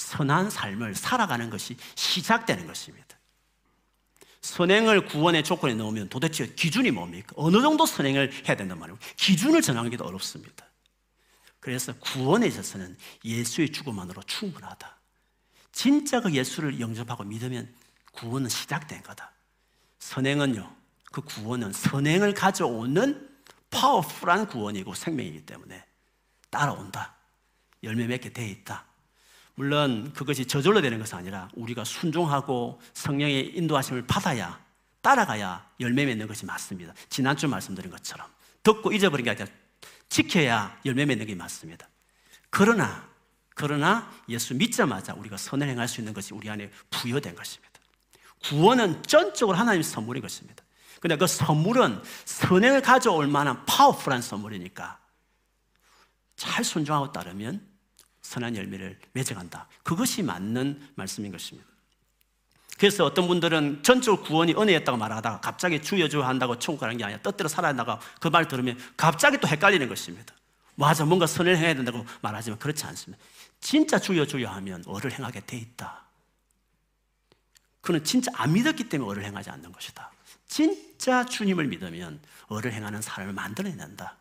선한 0.00 0.48
삶을 0.50 0.94
살아가는 0.94 1.50
것이 1.50 1.76
시작되는 1.94 2.66
것입니다. 2.66 3.06
선행을 4.40 5.04
구원의 5.06 5.44
조건에 5.44 5.74
넣으면 5.74 6.08
도대체 6.08 6.54
기준이 6.54 6.90
뭡니까? 6.90 7.34
어느 7.36 7.60
정도 7.60 7.84
선행을 7.84 8.32
해야 8.48 8.56
된단 8.56 8.78
말이에요. 8.78 8.98
기준을 9.16 9.60
정하기도 9.60 10.04
어렵습니다. 10.04 10.64
그래서 11.60 11.92
구원에 12.00 12.46
있어서는 12.46 12.96
예수의 13.24 13.70
죽음만으로 13.72 14.22
충분하다. 14.22 14.96
진짜 15.72 16.20
그 16.20 16.32
예수를 16.32 16.80
영접하고 16.80 17.24
믿으면 17.24 17.72
구원은 18.12 18.48
시작된 18.48 19.02
거다. 19.02 19.30
선행은요, 19.98 20.74
그 21.12 21.20
구원은 21.20 21.74
선행을 21.74 22.32
가져오는 22.32 23.28
파워풀한 23.68 24.48
구원이고 24.48 24.94
생명이기 24.94 25.44
때문에 25.44 25.84
따라온다. 26.48 27.14
열매 27.82 28.06
맺게 28.06 28.32
돼 28.32 28.48
있다. 28.48 28.89
물론 29.60 30.10
그것이 30.14 30.46
저절로 30.46 30.80
되는 30.80 30.98
것은 30.98 31.18
아니라 31.18 31.50
우리가 31.52 31.84
순종하고 31.84 32.80
성령의 32.94 33.58
인도하심을 33.58 34.06
받아야 34.06 34.58
따라가야 35.02 35.72
열매 35.80 36.06
맺는 36.06 36.26
것이 36.26 36.46
맞습니다. 36.46 36.94
지난주 37.10 37.46
말씀드린 37.46 37.90
것처럼 37.90 38.26
듣고 38.62 38.90
잊어버린 38.90 39.24
게 39.24 39.32
아니라 39.32 39.46
지켜야 40.08 40.80
열매 40.86 41.04
맺는 41.04 41.26
게 41.26 41.34
맞습니다. 41.34 41.86
그러나 42.48 43.06
그러나 43.54 44.10
예수 44.30 44.54
믿자마자 44.54 45.12
우리가 45.12 45.36
선을 45.36 45.68
행할 45.68 45.88
수 45.88 46.00
있는 46.00 46.14
것이 46.14 46.32
우리 46.32 46.48
안에 46.48 46.70
부여된 46.88 47.34
것입니다. 47.34 47.74
구원은 48.44 49.02
전적으로 49.02 49.58
하나님의 49.58 49.84
선물인 49.84 50.22
것입니다. 50.22 50.64
근데 51.02 51.16
그 51.16 51.26
선물은 51.26 52.02
선행을 52.24 52.80
가져올 52.80 53.26
만한 53.26 53.66
파워풀한 53.66 54.22
선물이니까 54.22 54.98
잘 56.36 56.64
순종하고 56.64 57.12
따르면 57.12 57.69
선한 58.30 58.56
열매를 58.56 58.96
맺어간다. 59.12 59.66
그것이 59.82 60.22
맞는 60.22 60.90
말씀인 60.94 61.32
것입니다. 61.32 61.68
그래서 62.78 63.04
어떤 63.04 63.26
분들은 63.26 63.82
전적 63.82 64.22
구원이 64.22 64.54
은혜였다고 64.54 64.96
말하다가 64.96 65.40
갑자기 65.40 65.82
주여주 65.82 66.22
한다고 66.22 66.56
천국 66.56 66.82
가는 66.82 66.96
게 66.96 67.02
아니라 67.02 67.20
뜻대로 67.22 67.48
살아야 67.48 67.70
한다고 67.70 67.98
그말 68.20 68.46
들으면 68.46 68.78
갑자기 68.96 69.38
또 69.38 69.48
헷갈리는 69.48 69.88
것입니다. 69.88 70.32
맞아, 70.76 71.04
뭔가 71.04 71.26
선을 71.26 71.56
행해야 71.56 71.74
된다고 71.74 72.06
말하지만 72.22 72.60
그렇지 72.60 72.84
않습니다. 72.86 73.22
진짜 73.60 73.98
주여 73.98 74.24
주여 74.24 74.48
하면 74.48 74.84
어를 74.86 75.10
행하게 75.10 75.40
돼 75.40 75.56
있다. 75.56 76.04
그는 77.80 78.04
진짜 78.04 78.30
안 78.36 78.52
믿었기 78.52 78.88
때문에 78.88 79.10
어를 79.10 79.24
행하지 79.24 79.50
않는 79.50 79.72
것이다. 79.72 80.08
진짜 80.46 81.26
주님을 81.26 81.66
믿으면 81.66 82.20
어를 82.46 82.72
행하는 82.72 83.02
사람을 83.02 83.34
만들어낸다. 83.34 84.19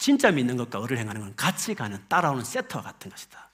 진짜 0.00 0.30
믿는 0.30 0.56
것과 0.56 0.80
어를 0.80 0.96
행하는 0.96 1.20
건 1.20 1.36
같이 1.36 1.74
가는 1.74 2.02
따라오는 2.08 2.42
세트와 2.42 2.82
같은 2.82 3.10
것이다. 3.10 3.50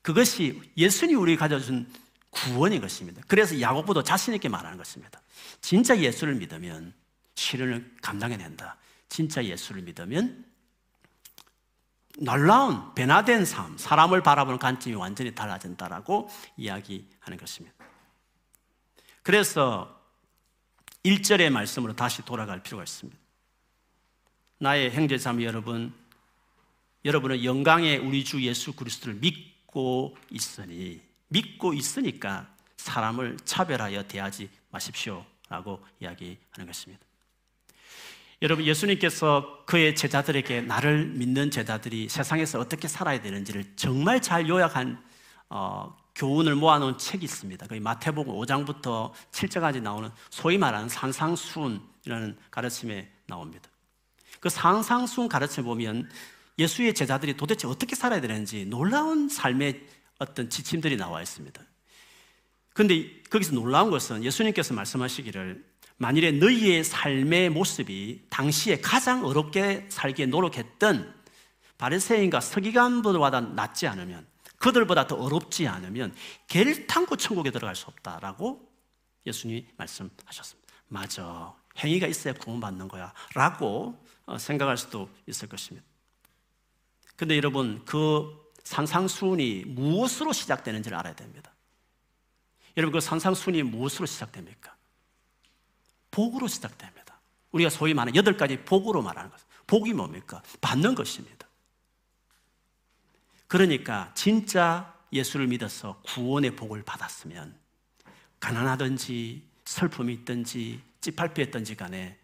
그것이 0.00 0.62
예수님이 0.76 1.20
우리 1.20 1.36
가져준 1.36 1.92
구원인 2.30 2.80
것입니다. 2.80 3.20
그래서 3.26 3.60
야고보도 3.60 4.04
자신 4.04 4.32
있게 4.32 4.48
말하는 4.48 4.78
것입니다. 4.78 5.20
진짜 5.60 5.98
예수를 5.98 6.36
믿으면 6.36 6.94
시련을 7.34 7.96
감당해낸다. 8.00 8.76
진짜 9.08 9.44
예수를 9.44 9.82
믿으면 9.82 10.44
놀라운 12.18 12.94
변화된 12.94 13.44
삶, 13.44 13.76
사람을 13.76 14.22
바라보는 14.22 14.60
관점이 14.60 14.94
완전히 14.94 15.34
달라진다라고 15.34 16.28
이야기하는 16.56 17.38
것입니다. 17.38 17.74
그래서 19.24 20.00
1절의 21.04 21.50
말씀으로 21.50 21.96
다시 21.96 22.22
돌아갈 22.24 22.62
필요가 22.62 22.84
있습니다. 22.84 23.21
나의 24.62 24.92
형제자매 24.92 25.44
여러분, 25.44 25.92
여러분은 27.04 27.42
영광의 27.42 27.98
우리 27.98 28.24
주 28.24 28.40
예수 28.44 28.72
그리스도를 28.74 29.16
믿고 29.16 30.16
있으니 30.30 31.00
믿고 31.26 31.74
있으니까 31.74 32.48
사람을 32.76 33.38
차별하여 33.44 34.06
대하지 34.06 34.48
마십시오 34.70 35.26
라고 35.48 35.84
이야기하는 35.98 36.64
것입니다. 36.64 37.04
여러분 38.40 38.64
예수님께서 38.64 39.64
그의 39.66 39.96
제자들에게 39.96 40.60
나를 40.60 41.06
믿는 41.06 41.50
제자들이 41.50 42.08
세상에서 42.08 42.60
어떻게 42.60 42.86
살아야 42.86 43.20
되는지를 43.20 43.64
정말 43.74 44.22
잘 44.22 44.48
요약한 44.48 45.02
어, 45.48 45.96
교훈을 46.14 46.54
모아놓은 46.54 46.98
책이 46.98 47.24
있습니다. 47.24 47.66
그 47.66 47.74
마태복음 47.74 48.32
5장부터 48.32 49.10
7장까지 49.32 49.82
나오는 49.82 50.08
소위 50.30 50.56
말하는 50.56 50.88
산상순이라는 50.88 52.38
가르침에 52.52 53.10
나옵니다. 53.26 53.71
그 54.42 54.48
상상순 54.48 55.28
가르쳐 55.28 55.62
보면 55.62 56.10
예수의 56.58 56.94
제자들이 56.94 57.36
도대체 57.36 57.68
어떻게 57.68 57.94
살아야 57.94 58.20
되는지 58.20 58.66
놀라운 58.66 59.28
삶의 59.28 59.86
어떤 60.18 60.50
지침들이 60.50 60.96
나와 60.96 61.22
있습니다. 61.22 61.62
그런데 62.72 63.22
거기서 63.30 63.52
놀라운 63.52 63.92
것은 63.92 64.24
예수님께서 64.24 64.74
말씀하시기를 64.74 65.64
만일에 65.96 66.32
너희의 66.32 66.82
삶의 66.82 67.50
모습이 67.50 68.26
당시에 68.30 68.80
가장 68.80 69.24
어렵게 69.24 69.86
살기에 69.88 70.26
노력했던 70.26 71.14
바리새인과 71.78 72.40
서기관보다 72.40 73.40
낫지 73.40 73.86
않으면 73.86 74.26
그들보다 74.58 75.06
더 75.06 75.14
어렵지 75.14 75.68
않으면 75.68 76.16
결탄코 76.48 77.14
천국에 77.14 77.52
들어갈 77.52 77.76
수 77.76 77.86
없다라고 77.86 78.68
예수님이 79.24 79.66
말씀하셨습니다. 79.76 80.74
맞아. 80.88 81.54
행위가 81.78 82.08
있어야 82.08 82.34
구원받는 82.34 82.88
거야. 82.88 83.12
라고 83.34 83.96
어, 83.96 84.11
생각할 84.38 84.76
수도 84.76 85.08
있을 85.26 85.48
것입니다. 85.48 85.86
근데 87.16 87.36
여러분, 87.36 87.84
그 87.84 88.50
산상수훈이 88.64 89.64
무엇으로 89.66 90.32
시작되는지를 90.32 90.96
알아야 90.98 91.14
됩니다. 91.14 91.52
여러분, 92.76 92.92
그 92.92 93.00
산상수훈이 93.00 93.62
무엇으로 93.64 94.06
시작됩니까? 94.06 94.74
복으로 96.10 96.46
시작됩니다. 96.46 97.20
우리가 97.52 97.70
소위 97.70 97.94
말하는 97.94 98.16
여덟 98.16 98.36
가지 98.36 98.56
복으로 98.56 99.02
말하는 99.02 99.30
것. 99.30 99.40
복이 99.66 99.92
뭡니까? 99.92 100.42
받는 100.60 100.94
것입니다. 100.94 101.46
그러니까 103.46 104.12
진짜 104.14 104.94
예수를 105.12 105.46
믿어서 105.46 106.00
구원의 106.06 106.56
복을 106.56 106.82
받았으면 106.84 107.54
가난하든지 108.40 109.46
슬픔이 109.64 110.14
있든지 110.14 110.80
찌팔피했든지 111.00 111.76
간에 111.76 112.18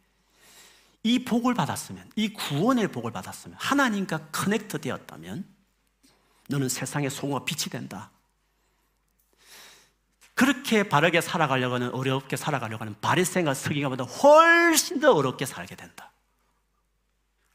이 1.03 1.25
복을 1.25 1.55
받았으면 1.55 2.11
이 2.17 2.33
구원의 2.33 2.89
복을 2.89 3.13
받았으면 3.13 3.57
하나님과 3.61 4.29
커넥트 4.33 4.81
되었다면 4.81 5.45
너는 6.49 6.69
세상의 6.69 7.11
소금과 7.11 7.45
빛이 7.45 7.71
된다. 7.71 8.11
그렇게 10.35 10.85
바르게 10.85 11.21
살아가려고 11.21 11.75
하는 11.75 11.93
어렵게 11.93 12.37
살아가려고 12.37 12.83
하는 12.83 12.95
바리새인과 13.01 13.55
서기관보다 13.55 14.05
훨씬 14.05 15.01
더 15.01 15.13
어렵게 15.13 15.47
살게 15.47 15.75
된다. 15.75 16.13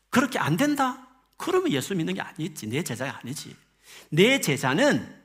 그렇게 0.09 0.37
안 0.37 0.57
된다? 0.57 1.07
그러면 1.37 1.71
예수 1.71 1.95
믿는 1.95 2.13
게 2.13 2.21
아니지. 2.21 2.67
내 2.67 2.83
제자가 2.83 3.19
아니지. 3.19 3.55
내 4.09 4.41
제자는 4.41 5.23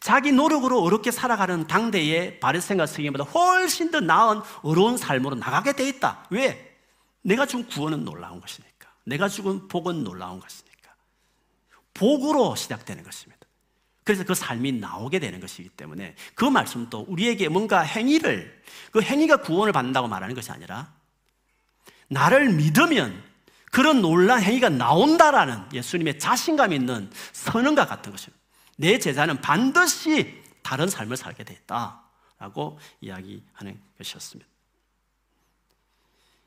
자기 0.00 0.32
노력으로 0.32 0.82
어렵게 0.82 1.10
살아가는 1.10 1.66
당대의 1.66 2.40
바리새인과 2.40 2.86
서기관보다 2.86 3.24
훨씬 3.24 3.90
더 3.90 4.00
나은 4.00 4.40
어려운 4.62 4.96
삶으로 4.96 5.36
나가게 5.36 5.74
돼 5.74 5.88
있다. 5.88 6.26
왜? 6.30 6.69
내가 7.22 7.46
준 7.46 7.66
구원은 7.66 8.04
놀라운 8.04 8.40
것이니까. 8.40 8.88
내가 9.04 9.28
죽은 9.28 9.68
복은 9.68 10.04
놀라운 10.04 10.40
것이니까. 10.40 10.94
복으로 11.94 12.54
시작되는 12.56 13.02
것입니다. 13.02 13.40
그래서 14.04 14.24
그 14.24 14.34
삶이 14.34 14.72
나오게 14.72 15.18
되는 15.18 15.40
것이기 15.40 15.68
때문에 15.70 16.16
그 16.34 16.44
말씀도 16.44 17.04
우리에게 17.08 17.48
뭔가 17.48 17.80
행위를, 17.80 18.62
그 18.90 19.02
행위가 19.02 19.38
구원을 19.38 19.72
받는다고 19.72 20.08
말하는 20.08 20.34
것이 20.34 20.50
아니라 20.50 20.92
나를 22.08 22.50
믿으면 22.54 23.22
그런 23.70 24.02
놀란 24.02 24.42
행위가 24.42 24.68
나온다라는 24.68 25.72
예수님의 25.72 26.18
자신감 26.18 26.72
있는 26.72 27.10
선언과 27.32 27.86
같은 27.86 28.10
것입니다. 28.10 28.40
내 28.76 28.98
제자는 28.98 29.40
반드시 29.40 30.42
다른 30.62 30.88
삶을 30.88 31.16
살게 31.16 31.44
됐다라고 31.44 32.80
이야기하는 33.00 33.80
것이었습니다. 33.98 34.49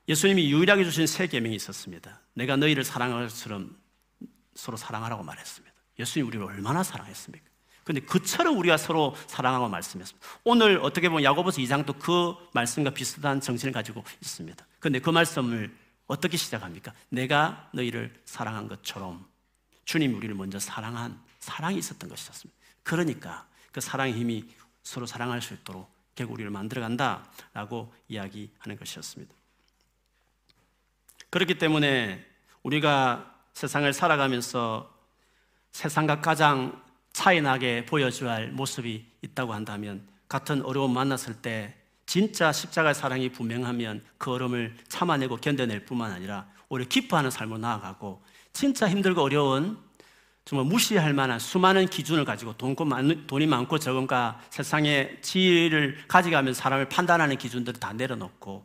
예수님이 0.07 0.51
유일하게 0.51 0.83
주신 0.83 1.07
세 1.07 1.27
계명이 1.27 1.55
있었습니다. 1.55 2.19
내가 2.33 2.55
너희를 2.57 2.83
사랑할 2.83 3.27
것처럼 3.27 3.77
서로 4.55 4.77
사랑하라고 4.77 5.23
말했습니다. 5.23 5.73
예수님 5.99 6.27
우리를 6.27 6.45
얼마나 6.45 6.83
사랑했습니까? 6.83 7.45
근데 7.83 8.01
그처럼 8.01 8.57
우리가 8.57 8.77
서로 8.77 9.15
사랑하고 9.27 9.67
말씀했습니다. 9.69 10.27
오늘 10.43 10.79
어떻게 10.81 11.09
보면 11.09 11.23
야고보서 11.23 11.61
2장도 11.61 11.99
그 11.99 12.33
말씀과 12.53 12.91
비슷한 12.91 13.41
정신을 13.41 13.73
가지고 13.73 14.03
있습니다. 14.21 14.65
근데 14.79 14.99
그 14.99 15.09
말씀을 15.09 15.75
어떻게 16.07 16.37
시작합니까? 16.37 16.93
내가 17.09 17.69
너희를 17.73 18.13
사랑한 18.25 18.67
것처럼 18.67 19.25
주님이 19.85 20.13
우리를 20.13 20.33
먼저 20.35 20.59
사랑한 20.59 21.19
사랑이 21.39 21.77
있었던 21.77 22.09
것이었습니다. 22.09 22.59
그러니까 22.83 23.47
그 23.71 23.81
사랑의 23.81 24.13
힘이 24.13 24.45
서로 24.83 25.05
사랑할 25.05 25.41
수 25.41 25.53
있도록 25.53 25.91
결국 26.15 26.33
우리를 26.33 26.49
만들어 26.51 26.81
간다라고 26.81 27.93
이야기하는 28.07 28.77
것이었습니다. 28.77 29.33
그렇기 31.33 31.55
때문에 31.55 32.23
우리가 32.61 33.33
세상을 33.55 33.91
살아가면서 33.91 34.93
세상과 35.71 36.21
가장 36.21 36.79
차이나게 37.11 37.87
보여줘야 37.87 38.33
할 38.33 38.51
모습이 38.51 39.03
있다고 39.23 39.51
한다면 39.51 40.07
같은 40.29 40.63
어려움 40.63 40.93
만났을 40.93 41.33
때 41.33 41.73
진짜 42.05 42.51
십자가의 42.51 42.93
사랑이 42.93 43.29
분명하면 43.29 44.03
그 44.19 44.29
어려움을 44.29 44.75
참아내고 44.89 45.37
견뎌낼 45.37 45.85
뿐만 45.85 46.11
아니라 46.11 46.45
오히려 46.69 46.87
기뻐하는 46.87 47.31
삶으로 47.31 47.57
나아가고 47.57 48.21
진짜 48.53 48.87
힘들고 48.87 49.23
어려운 49.23 49.79
정말 50.45 50.67
무시할 50.67 51.13
만한 51.13 51.39
수많은 51.39 51.87
기준을 51.87 52.25
가지고 52.25 52.53
돈이 52.53 53.47
많고 53.47 53.79
적은가 53.79 54.39
세상의 54.51 55.17
지위를 55.23 55.97
가져가면서 56.07 56.61
사람을 56.61 56.89
판단하는 56.89 57.39
기준들을 57.39 57.79
다 57.79 57.91
내려놓고 57.91 58.63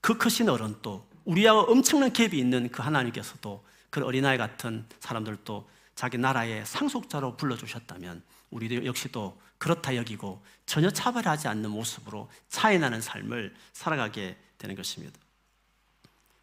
그 0.00 0.16
크신 0.16 0.48
어른도 0.48 1.12
우리하고 1.24 1.60
엄청난 1.60 2.10
갭이 2.10 2.34
있는 2.34 2.68
그 2.70 2.82
하나님께서도 2.82 3.64
그 3.90 4.04
어린아이 4.04 4.38
같은 4.38 4.84
사람들도 5.00 5.68
자기 5.94 6.18
나라의 6.18 6.66
상속자로 6.66 7.36
불러주셨다면 7.36 8.22
우리도 8.50 8.84
역시도 8.86 9.40
그렇다 9.58 9.96
여기고 9.96 10.42
전혀 10.66 10.90
차별하지 10.90 11.48
않는 11.48 11.70
모습으로 11.70 12.28
차이나는 12.48 13.00
삶을 13.00 13.54
살아가게 13.72 14.36
되는 14.58 14.74
것입니다. 14.74 15.18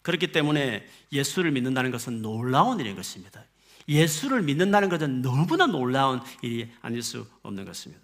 그렇기 0.01 0.31
때문에 0.31 0.87
예수를 1.11 1.51
믿는다는 1.51 1.91
것은 1.91 2.21
놀라운 2.21 2.79
일인 2.79 2.95
것입니다. 2.95 3.43
예수를 3.87 4.41
믿는다는 4.41 4.89
것은 4.89 5.21
너무나 5.21 5.67
놀라운 5.67 6.21
일이 6.41 6.71
아닐 6.81 7.03
수 7.03 7.27
없는 7.43 7.65
것입니다. 7.65 8.01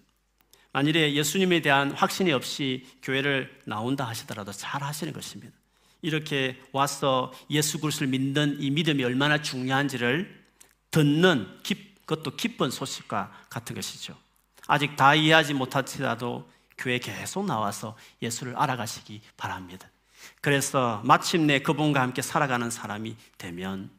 만일에 0.73 1.13
예수님에 1.13 1.61
대한 1.61 1.91
확신이 1.91 2.31
없이 2.31 2.85
교회를 3.01 3.61
나온다 3.65 4.07
하시더라도 4.07 4.51
잘 4.51 4.83
하시는 4.83 5.11
것입니다. 5.13 5.55
이렇게 6.07 6.59
와서 6.71 7.33
예수 7.49 7.79
그리스도를 7.79 8.09
믿는 8.09 8.57
이 8.61 8.71
믿음이 8.71 9.03
얼마나 9.03 9.41
중요한지를 9.41 10.43
듣는 10.89 11.59
기, 11.63 11.93
그것도 12.05 12.37
기쁜 12.37 12.71
소식과 12.71 13.31
같은 13.49 13.75
것이죠. 13.75 14.17
아직 14.67 14.95
다 14.95 15.13
이해하지 15.13 15.53
못하더라도 15.53 16.49
교회 16.77 16.97
계속 16.99 17.45
나와서 17.45 17.97
예수를 18.21 18.55
알아가시기 18.55 19.21
바랍니다. 19.35 19.89
그래서 20.41 21.01
마침내 21.03 21.59
그분과 21.59 22.01
함께 22.01 22.21
살아가는 22.21 22.69
사람이 22.69 23.15
되면 23.37 23.89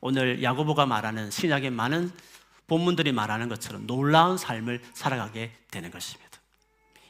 오늘 0.00 0.42
야고보가 0.42 0.86
말하는 0.86 1.30
신약의 1.30 1.70
많은 1.70 2.10
본문들이 2.68 3.12
말하는 3.12 3.48
것처럼 3.48 3.86
놀라운 3.86 4.38
삶을 4.38 4.80
살아가게 4.94 5.52
되는 5.70 5.90
것입니다. 5.90 6.30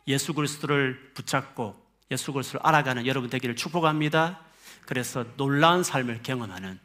예수 0.09 0.35
그리스도를 0.35 1.13
붙잡고 1.15 1.80
예수 2.11 2.33
그리스도를 2.33 2.67
알아가는 2.67 3.07
여러분 3.07 3.31
되기를 3.31 3.57
축복합니다. 3.57 4.41
그래서 4.87 5.25
놀라운 5.37 5.83
삶을 5.83 6.23
경험하는 6.23 6.79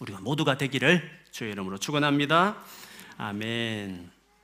우리가 0.00 0.20
모두가 0.20 0.58
되기를 0.58 1.10
주의 1.30 1.52
이름으로 1.52 1.78
축원합니다. 1.78 2.56
아멘. 3.16 4.19